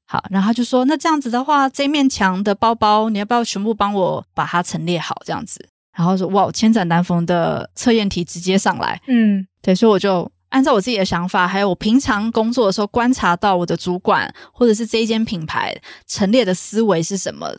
[0.05, 5.21] 好，然后他就说：“那这样子的话，这面墙的包包，你要不要全部帮我把它陈列好？
[5.25, 15.75] 这样子。”然后说：“哇，千载难逢的测验题直接上来。”嗯，对，所以我就按照我自己的想法，还有我平常工作的时候观察到我的主管或者是这一间品牌
[16.07, 17.55] 陈列的思维是什么，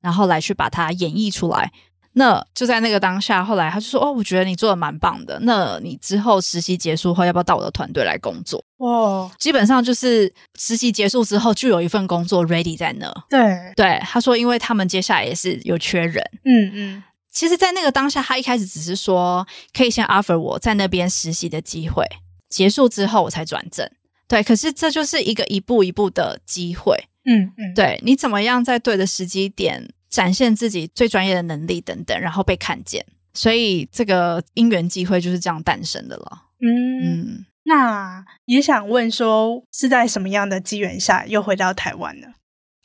[0.00, 1.72] 然后来去把它演绎出来。
[2.18, 5.38] 那就在那个当下，后来他就说：“哦，我觉得你做的蛮棒的。
[5.42, 13.12] 那你之后实习结束后，要不要到我的团队来工作？”哇，基本上就是实习结束之后，就有一份工作 ready 在那。
[13.28, 16.24] 对对，他说，因为他们接下来也是有缺人。
[16.46, 22.02] 嗯嗯，其实，在那个当下，他一开始只是说可以先 offer 我在那边实习的机会，
[22.48, 23.86] 结束之后我才转正。
[24.26, 26.96] 对，可是这就是一个一步一步的机会。
[27.26, 29.86] 嗯嗯，对，你怎么样在对的时机点？
[30.16, 36.44] 展现自己最专业的能力等等，然后被看见，所以这个因缘机会就是这样诞生的了。
[36.58, 36.70] 嗯，
[37.04, 42.28] 嗯，那也想问说，是在什么样的机缘下又回到台湾呢？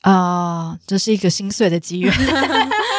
[0.02, 0.12] 啊、
[0.72, 2.13] 呃，这是一个心碎的机缘。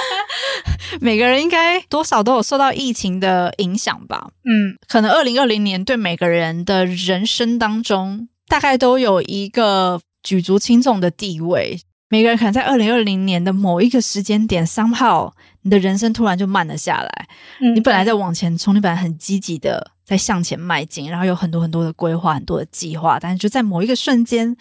[1.03, 4.31] 每个人应该多少都有受到疫情的影响吧？
[4.45, 11.79] 嗯，可能二零二零年对每个人的人生当中，大概都有一个举足轻重的地位。
[12.13, 17.29] 每个人可能在二零二零年的某一个时间点，somehow 你的人生突然就慢了下来。
[17.59, 24.55] 嗯，你本来在往前冲，你本来很积极的在向前迈进，然后有很多很多的规划、很多的计划，但是就在某一个瞬间，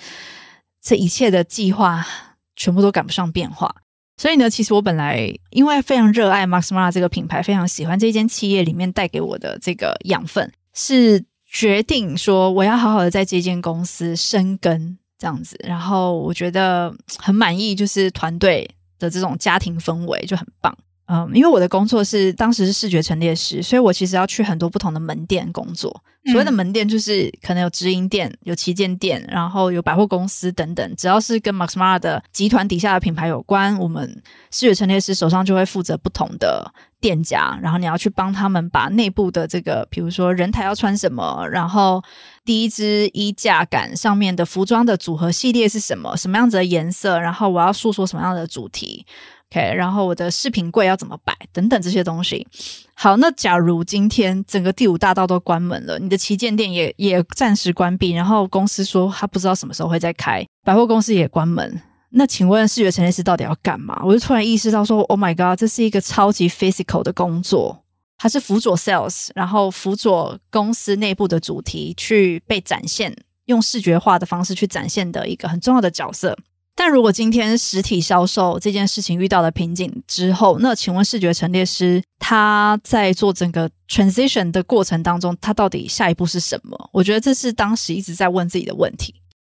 [0.81, 2.07] 这一切的计划
[2.55, 3.75] 全部都赶不上变化。
[4.15, 14.97] 所以呢，其实我本来因为非常热爱 Max Mara 这个品牌，非常喜欢这间企业里面带给我的这个养分，是决定说我要好好的在这间公司生根。
[15.21, 18.67] 这样子，然后我觉得很满意，就是团队
[18.97, 20.75] 的这种家庭氛围就很棒。
[21.05, 26.01] 嗯，因为我的工作是当时是视觉陈列师，所以我其实要去很多不同的门店工作。
[26.31, 34.09] 所谓的门店就是可能有直营店、有旗舰店，然后有百货公司等等，只要是跟 Max Mara 的集团底下的品牌有关，我们
[34.51, 36.71] 视觉陈列师手上就会负责不同的
[37.01, 42.01] 店家，然后你要去帮他们把内部的这个，比如说人台要穿什么，然后
[42.45, 49.05] 第一支衣架杆上面的服装的组合系列是什么，什么样子的颜色，然后我要诉说什么样的主题
[49.51, 52.47] ，OK，然后我的饰品柜要怎么摆，等等这些东西。
[52.93, 61.81] 好，那假如今天整个第五大道都关门了，你的旗舰店也也暂时关闭，然后公司说他不知道什么时候会再开，百货公司也关门。
[62.13, 64.01] 那请问视觉陈列师到底要干嘛？
[64.03, 67.83] 我就突然意识到说，Oh my god，这是一个超级 physical 的工作，
[68.17, 76.37] 它是辅佐 sales，然后辅佐公司内部的主题去被展现，用视觉化的方式去展现的一个很重要的角色。
[76.75, 86.89] 但如果今天实体销售这件事情遇到了瓶颈之后，那请问视觉陈列师他在做整个 transition 的过程当中，他到底下一步是什么？
[86.93, 89.13] 我觉得这是当时一直在问自己的问题。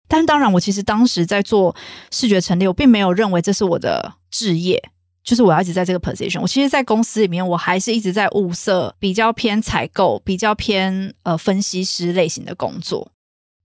[0.06, 1.74] 但当然，我其实当时在做
[2.10, 4.82] 视觉陈列，我并没有认为这是我的职业，
[5.24, 6.40] 就是我要一直在这个 position。
[6.40, 13.10] 我其实，在公司里面，我还是一直在物色比较偏采购、比较偏呃分析师类型的工作。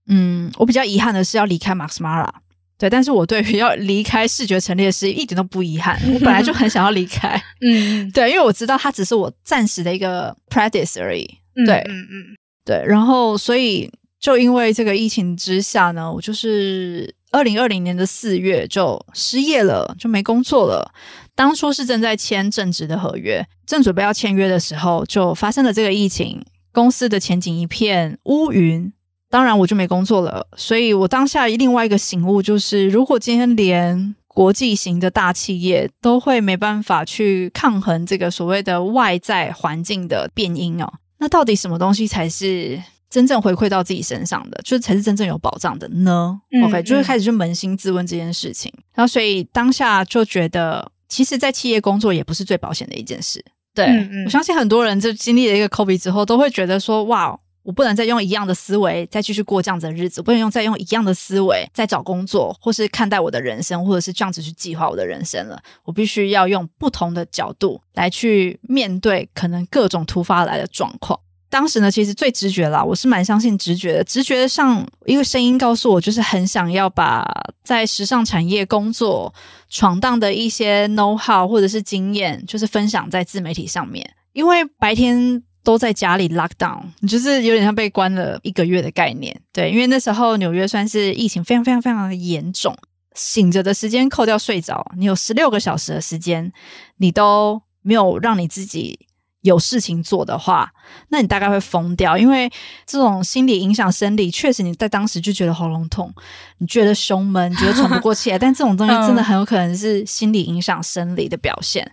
[0.08, 2.30] 嗯，我比较遗憾的是要离开 Max Mara，
[2.78, 6.00] 对，但是我对于要离开视觉陈列师一点都不遗憾。
[6.14, 11.28] 我本来就很想要离开，嗯， 对，因为我知道它只是我暂时的一个 practice 而已。
[11.66, 13.92] 对，嗯嗯，对，然后所以。
[14.20, 20.92] 就因为这个疫情之下呢，我就是二零二零年的四月就失业了，就没工作了。
[21.34, 28.92] 当初是正在签正职的合约，正准备要签约的时候，就发生了这个疫情，公司的前景一片乌云。
[29.30, 30.46] 当然我就没工作了。
[30.56, 42.82] 所以我当下另外一个醒悟就是，如果今天连国际型的大企业都会没办法去抗衡这个所谓的外在环境的变因哦，那到底什么东西才是？
[43.10, 46.40] 真正回馈到自己身上的，就是才是真正有保障的呢。
[46.52, 53.44] 嗯、OK，就是开始就扪心自问这件事情，嗯、然后所以当下就觉得，其实，在企业工作也不是最保险的一件事。
[53.74, 53.86] 对、
[54.24, 65.60] 我相信很多人就经历了一个 COVID 之后，都会觉得说，哇，我不能再用一样的思维再继续过这样子的日子，不能用再用一样的思维再找工作，或是看待我的人生，或者是这样子去计划我的人生了。
[65.84, 71.18] 我必须要用不同的角度来去面对可能各种突发来的状况。
[71.50, 74.04] 当时呢，其实最直觉啦，我是蛮相信直觉的。
[74.04, 77.26] 直觉上一个声音告诉我，就是很想要把
[77.64, 79.34] 在时尚产业工作
[79.68, 84.08] 闯荡的一些 know how 或者是经验，就是分享在自媒体上面。
[84.32, 89.36] 因为白天都在家里 lock down，就是有点像被关了一个月的概念。
[89.52, 92.72] 对，因为那时候纽约算是疫情非常非常非常的严重，
[93.16, 96.52] 醒着的时间扣掉睡着，你有十六个小时的时间，
[96.98, 99.00] 你都没有让你自己。
[99.42, 100.70] 有事情做的话，
[101.08, 102.50] 那你大概会疯掉，因为
[102.86, 106.12] 这种心理影响生理，确实你在当时就觉得喉咙痛，
[106.58, 111.90] 你觉得胸闷，觉得喘不过气来，但这种东西 真的很有可能是心理影响生理的表现。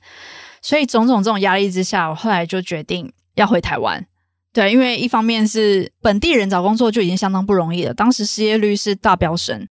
[0.62, 4.06] 所以种种这种压力之下，我后来就决定要回台湾。
[4.52, 9.68] 对，因为一方面是本地人找工作就已经相当不容易了，当时失业率是大飙升。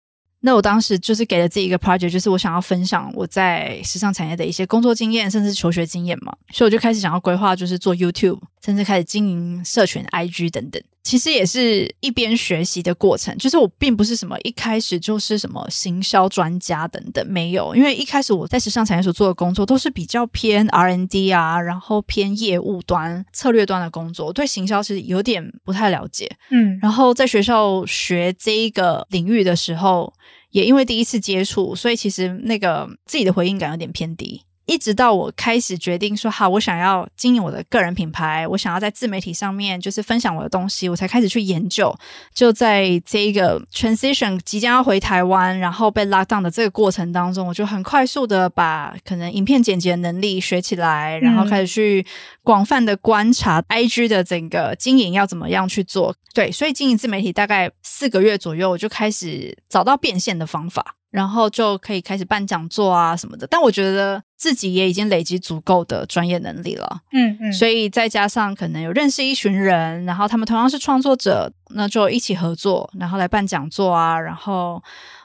[0.45, 10.83] 那我当时就是给了自己一个 project，就是我想要分享我在时尚产业的一些工作经验，甚至求学经验嘛，所以我就开始想要规划，就是做 YouTube，甚至开始经营社群 IG 等等。
[11.03, 26.31] 其实也是一边学习的过程，就是我并不是什么一开始就是什么行销专家等等，没有，因为一开始我在时尚产业所做的工作都是比较偏 R N D 啊，然后偏业务端、策略端的工作，我对行销其实有点不太了解。
[26.51, 30.13] 嗯，然后在学校学这一个领域的时候，
[30.51, 34.43] 也因为第一次接触，所以其实那个自己的回应感有点偏低。
[34.67, 41.95] 一直到我开始决定说好，我想要经营我的个人品牌，我想要在自媒体上面就是分享我的东西，我才开始去研究。
[42.33, 52.07] 就在这一个 transition 即将要回台湾，然后被 lock down 的这个过程当中，我就很快速的把可能影片剪辑的能力学起来，然后开始去
[52.43, 56.15] 广泛的观察 IG 的整个经营要怎么样去做。
[56.33, 60.97] 对，所以经营自媒体大概四个月左右，我就开始找到变现的方法。
[61.13, 74.83] 然后就可以开始办讲座啊什么的，但我觉得自己也已经累积足够的专业能力了，嗯嗯，所以再加上可能有认识一群人，然后他们同样是创作者，那就一起合作，然后来办讲座啊，然后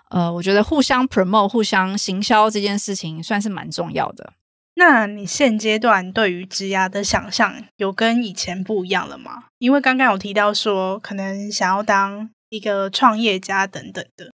[0.09, 4.33] 呃，我觉得互相 promote、互相行销这件事情算是蛮重要的。
[4.75, 9.45] 那你现阶段对于职涯的想象有跟以前不一样了吗？
[9.57, 14.31] 因为刚刚有提到说可能想要当一个创业家等等的。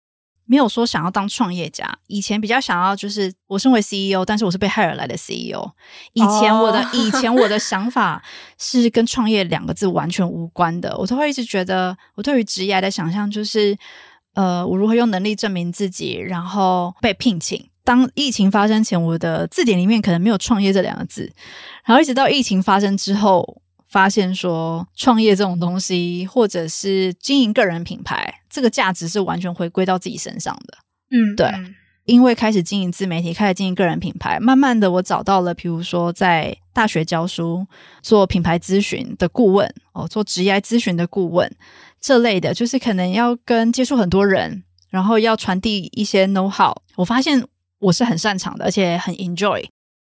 [0.50, 5.64] 没有说想要当创业家，以前比较想要就是我身为 CEO，但是我是被 hire 来的 CEO。
[6.14, 6.96] 以前我的、oh.
[6.96, 8.20] 以前我的 想法
[8.58, 13.78] 是跟创业两个字完全无关的，我都会一直觉得我对于职业的想象就是，
[14.34, 17.70] 呃，我如何用能力证明自己，然后被聘请。
[17.84, 21.32] 当疫情发生前，我的字典里面可能没有“创业”这两个字，
[21.86, 30.78] 然后一直到疫情发生之后，发现说创业这种东西，或者是经营个人品牌，这个价值是完全回归到自己身上的。
[31.12, 31.48] 嗯，对。
[32.06, 37.68] 因为开始经营自媒体，开始经营个人品牌，慢慢的我找到了，比如说在大学教书、
[38.02, 41.48] 做品牌咨询的顾问，哦，做职业咨询的顾问
[42.02, 46.76] 这类的，就是可能要跟接触很多人，然后要传递一些 know how。
[46.96, 47.46] 我发现
[47.78, 49.64] 我是很擅长的，而且很 enjoy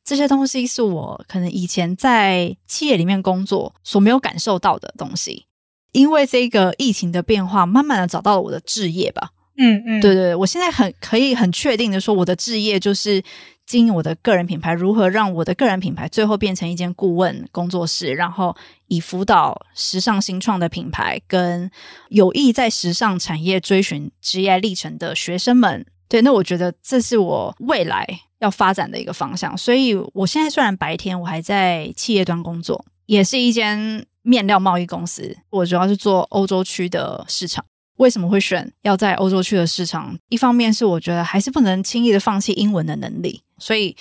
[0.08, 5.46] 这些东西，是我可能以前在企业里面工作所没有感受到的东西。
[5.92, 9.32] 因为这个疫情的变化，慢慢的找到了我的置业吧。
[9.58, 13.22] 嗯嗯，对对，我现在很可以很确定的说，我的置业就是
[13.66, 18.56] 经营我的个人品牌，如何让我的个人品牌最后变成一间顾问工作室，然后
[18.88, 21.70] 以辅导时尚新创的品牌跟
[22.10, 28.08] 有意在时尚产业追寻职业历程的学生们，对，那我觉得这是我未来
[28.40, 29.58] 要发展的一个方向。
[29.58, 37.64] 所以，我现在虽然白天我还在企业端工作，也是一间面料贸易公司，我主要是做欧洲区的市场。
[37.98, 40.16] 为什么会选要在欧洲区的市场？
[40.30, 43.98] 一方面是我觉得还是不能轻易的放弃英文的能力，所以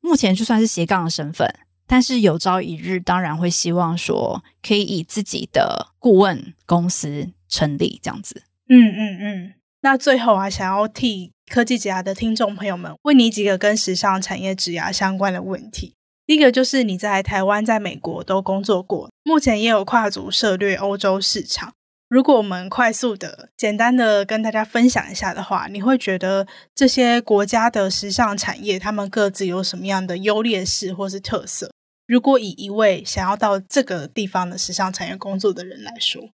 [0.00, 1.52] 目前就算是斜杠的身份，
[1.86, 8.44] 但是有朝一日当然会希望说可以以自己的顾问公司成立这样子。
[8.68, 9.54] 嗯嗯嗯。
[9.80, 15.96] 那最后啊，想要替科技职涯的听众朋友们问你几个跟时尚产业职涯相关的问题。
[16.24, 21.72] 第一个就是你在台湾、在美国都工作过，目前也有跨足涉略欧洲市场。
[22.08, 31.72] 如果我们快速的、简单的跟大家分享一下的话，你会觉得这些国家的时尚产业，他们各自有什么样的优劣势或是特色？
[32.06, 36.30] 如果以一位想要到这个地方的时尚产业工作的人来说，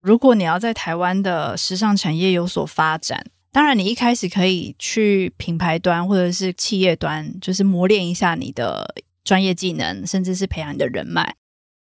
[0.00, 8.92] 如果你要在台湾的时尚产业有所发展，当然你一开始可以去品牌端或者是企业端，就是磨练一下你的
[9.22, 11.36] 专业技能，甚至是培养你的人脉。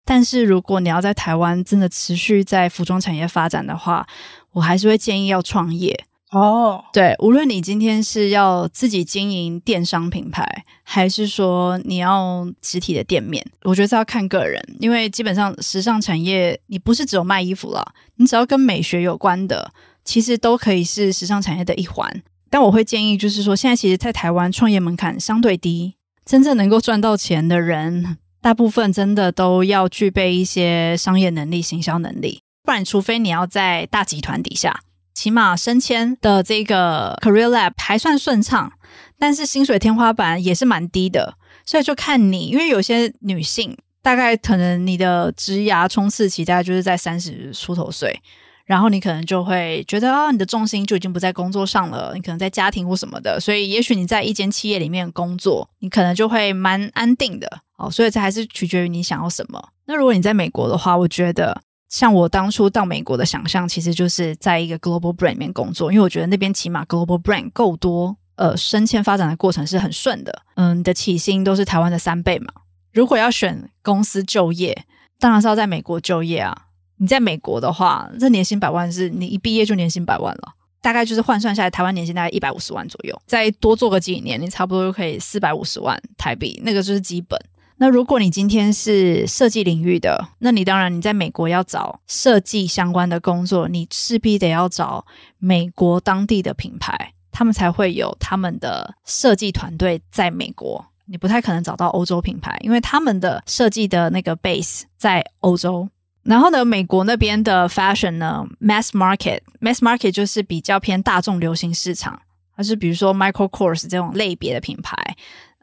[0.05, 4.05] 但是如果你要在台湾真的持续在服装产业发展的话，
[4.51, 6.73] 我还是会建议要创业哦。
[6.73, 6.81] Oh.
[6.93, 10.45] 对，无论你今天是要自己经营电商品牌，
[10.83, 22.21] 还是说你要实体的店面，我觉得是要看个人，因为基本上时尚产业你不是只有卖衣服了，你只要跟美学有关的，其实都可以是时尚产业的一环。
[22.49, 25.95] 但我会建议就是说，现在其实，在台湾创业门槛相对低，
[26.25, 28.17] 真正能够赚到钱的人。
[28.39, 34.81] 大部分真的都要具备一些商业能力、行销能力，不然除非你要在大集团底下，
[35.13, 38.73] 起码升迁的这个 Career Lab 还算顺畅，
[39.17, 41.35] 但是薪水天花板也是蛮低的，
[41.65, 48.21] 所以就看你，因为有些女性大概可能你的职涯冲刺期大概就是在三十出头岁。
[48.65, 57.91] 然后你可能就会觉得啊，你的重心就已经不在工作上了，你可能在家庭或什么的，所以也许你在一间企业里面工作，你可能就会蛮安定的哦。
[57.91, 59.61] 所以这还是取决于你想要什么。
[59.85, 70.41] 那如果你在美国的话，我觉得像我当初到美国的想象，其实就是在一个 global brand 里面工作，因为我觉得那边起码 global brand 够多，呃，升迁发展的过程是很顺的。
[70.55, 72.47] 嗯，你的起薪都是台湾的三倍嘛。
[72.93, 74.85] 如果要选公司就业，
[75.19, 76.57] 当然是要在美国就业啊。
[77.03, 83.21] 你在美国的话，这年薪百万是你一毕业就年薪百万了，大概就是换算下来，台湾年薪大概一百五十万左右。
[83.27, 87.37] 再多做个几年，你差不多就可以四百五十万台币，那个就是基本。
[87.75, 95.05] 那如果你今天是设计领域的，那你当然你在美国要找设计相关的工作，你势必得要找
[95.39, 100.85] 美国当地的品牌，他们才会有他们的设计团队在美国。
[101.05, 105.89] 你不太可能找到欧洲品牌，因为他们的设计的那个 base 在欧洲。
[106.23, 112.21] 然后呢，美国那边的 fashion 呢，mass market，mass market 就是比较偏大众流行市场，
[112.55, 114.95] 还是比如说 Michael Kors 这种类别的品牌，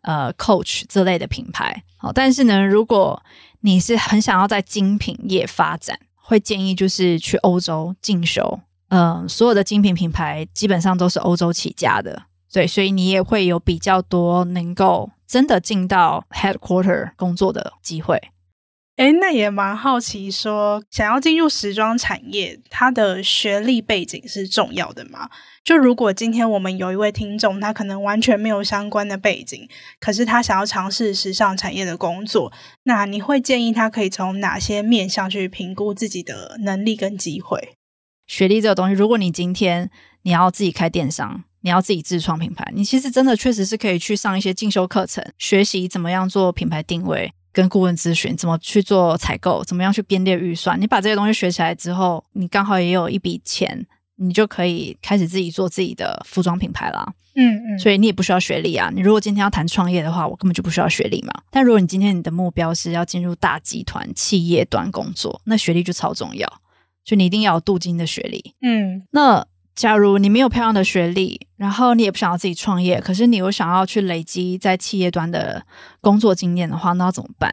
[0.03, 1.83] 呃，Coach 这类的品牌。
[1.97, 3.23] 好，但是呢，如果
[3.61, 8.61] 你是很想要在精品业发展，会建议就是去欧洲进修。
[8.89, 18.21] 嗯、所有的精品品牌基本上都是欧洲起家的，对，所以你也会有比较多能够真的进到 headquarter 工作的机会。
[19.01, 25.31] 诶，那也蛮好奇说，想要进入时装产业，他的学历背景是重要的吗？
[25.65, 29.67] 就如果今天我们有一位听众，他可能完全没有相关的背景，
[29.99, 37.71] 可是他想要尝试时尚产业的工作，那你会建议他可以从哪些面向去评估自己的能力跟机会？
[38.27, 39.91] 学历这个东西，如果你今天
[40.25, 47.33] 你要自己开电商，你要自己自创品牌，你其实真的确实是可以去上一些进修课程，学习怎么样做品牌定位。
[47.53, 50.81] 跟顾问咨询怎么去做采购，怎么样去编列预算。
[50.81, 53.87] 你把这些东西学起来之后，你刚好也有一笔钱，
[54.17, 57.13] 你就可以开始自己做自己的服装品牌啦。
[57.37, 58.91] 嗯嗯，所以你也不需要学历啊。
[58.93, 61.33] 你如果今天要谈创业的话，我根本就不需要学历嘛。
[61.51, 66.61] 但如果你今天你的目标是要进入大集团企业端工作，那学历就超重要。
[67.05, 68.55] 就你一定要有镀金的学历。
[68.61, 69.47] 嗯，那
[69.81, 75.65] 假如你没有漂亮的学历，然后你也不想要自己创业，可是你又想要去累积在企业端的
[76.03, 77.51] 工作经验的话，那要怎么办？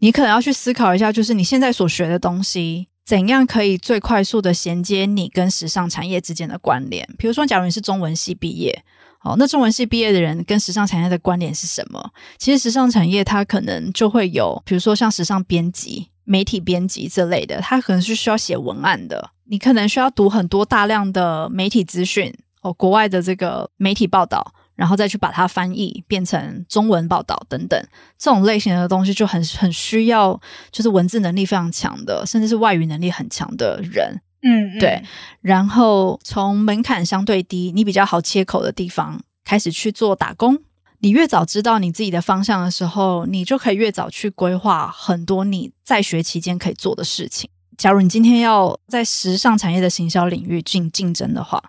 [0.00, 7.08] 你可能要去思考一下，就是你现在所学的东西，怎样可以最快速的衔接你跟时尚产业之间的关联？
[7.16, 8.84] 比如说，假如你是中文系毕业。
[9.22, 12.10] 哦，那中文系毕业的人跟时尚产业的关联是什么？
[12.36, 19.30] 其实时尚产业它可能就会有，比如说像时尚编辑、媒体编辑这类的，它可能是需要写文案的。
[19.46, 22.32] 你可能需要读很多大量的媒体资讯
[22.62, 27.78] 哦，国外的这个媒体报道，然后再去把它翻译变成中文报道等等。
[28.18, 30.40] 这种类型的东西就很很需要，
[30.72, 34.20] 就是文字能力非常强的，甚至是外语能力很强的人。
[34.42, 35.02] 嗯，对。
[35.40, 40.58] 然后从门槛相对低、你比较好切口的地方开始去做打工。
[41.00, 47.50] 你越早知道你自己的方向的时候，你就可以越早去规划很多你在学期间可以做的事情。
[47.76, 51.62] 假如你今天要在时尚产业的行销领域进竞争的话，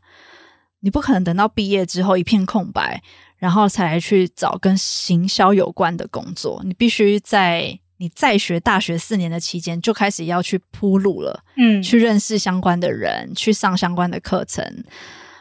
[0.81, 3.01] 你不可能等到毕业之后一片空白，
[3.37, 6.61] 然后才去找跟行销有关的工作。
[6.63, 14.83] 你必须在你在学大学四年的期间就开始要去铺路了，嗯，去认识相关的人，去上相关的课程。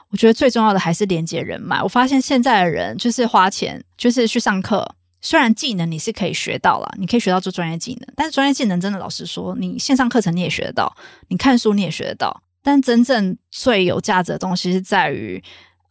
[0.08, 1.82] 我觉得最重要的还是连接人脉。
[1.82, 4.94] 我发现现在的人就是花钱，就是去上课。
[5.24, 10.94] 虽然技能你是可以学到了，你可以学到做专业技能，但是专业技能真的老实说，你线上课程你也学得到，
[11.28, 12.42] 你看书你也学得到。
[12.62, 15.42] 但真正最有价值的东西是在于，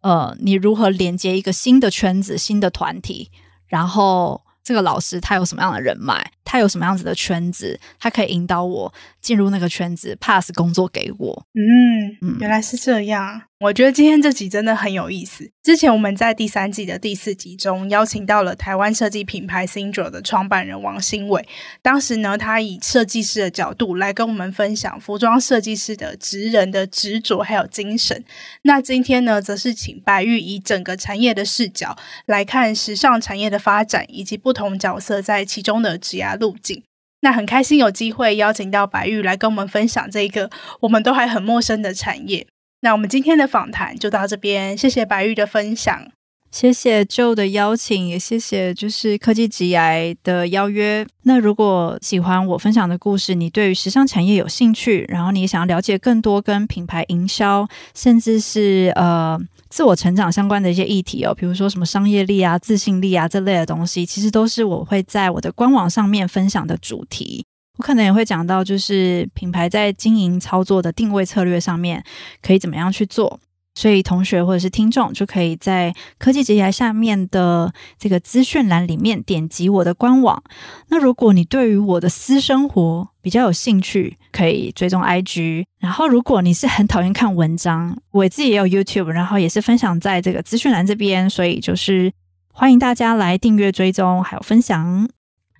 [0.01, 3.31] 呃，你如何连接一个新的圈子、新的团体，
[3.67, 4.41] 然后。
[4.65, 6.31] 这个老师他有什么样的人脉？
[6.43, 7.79] 他有什么样子的圈子？
[7.99, 11.45] 他可以引导我进入那个圈子，pass 工作给我。
[11.53, 13.43] 嗯，嗯，原来是这样。
[13.59, 15.49] 我觉得今天这集真的很有意思。
[15.63, 21.47] 之前我们在第三季的第四集中邀请到了台湾设计品牌 SINDRA 的创办人王新伟。
[21.81, 28.21] 当时呢，他以设计师的角度来跟我们分享服装设计师的职人的执着还有精神。
[28.63, 36.83] 那今天呢，则是请白玉以整个产业的视角来看时尚产业的发展以及不同角色在其中的职涯路径。
[37.21, 40.49] 那很开心有机会邀请到白玉来跟我们分享这个
[40.81, 42.45] 我们都还很陌生的产业。
[42.81, 46.11] 那我们今天的访谈就到这边，谢谢白玉的分享，
[46.53, 51.03] 谢谢 Joe 的邀请，也谢谢就是科技职涯的邀约。
[51.23, 59.35] 那如果喜欢我分享的故事，你对于时尚产业有兴趣，然后你想要了解更多跟品牌营销，甚至是呃
[59.67, 67.43] 自我成长相关的一些议题哦，比如说什么商业力啊、自信力啊这类的东西，其实都是我会在我的官网上面分享的主题。
[67.79, 72.03] 我可能也会讲到，就是品牌在经营操作的定位策略上面
[72.43, 73.39] 可以怎么样去做。
[73.75, 80.43] 所以同学或者是听众就可以在科技职涯下面的这个资讯栏里面点击我的官网。
[80.89, 85.65] 那如果你对于我的私生活比较有兴趣，可以追踪 IG。
[85.79, 92.11] 然后如果你是很讨厌看文章，我自己也有 YouTube，然后也是分享在这个资讯栏这边，所以就是
[92.51, 95.09] 欢迎大家来订阅、追踪还有分享。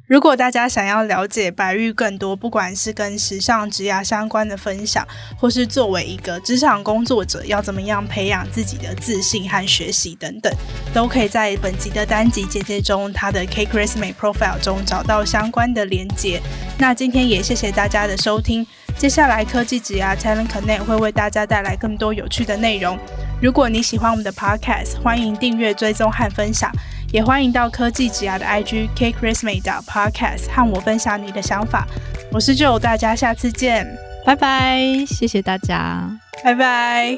[0.06, 5.08] 如果大家想要了解白玉更多，不管是跟时尚职涯相关的分享，
[5.40, 10.54] 或是作为一个职场工作者要怎么样培养自己的自信和学习等等，
[10.94, 16.42] 都可以在本集的单集简介中，他的 CAKERESME Profile 中找到相关的连结。
[16.78, 23.00] 那今天也谢谢大家的收听，接下来科技职涯 Talent Connect 会为大家带来更多有趣的内容。
[23.42, 26.70] 如果你喜欢我们的 Podcast，欢迎订阅、追踪和分享。
[27.14, 31.88] 也欢迎到科技致癌的 IG kchristmaspodcast 和我分享你的想法。
[32.32, 33.88] 我是 JO，大家下次见，
[34.26, 36.10] 拜拜，谢谢大家，
[36.44, 37.16] 拜拜。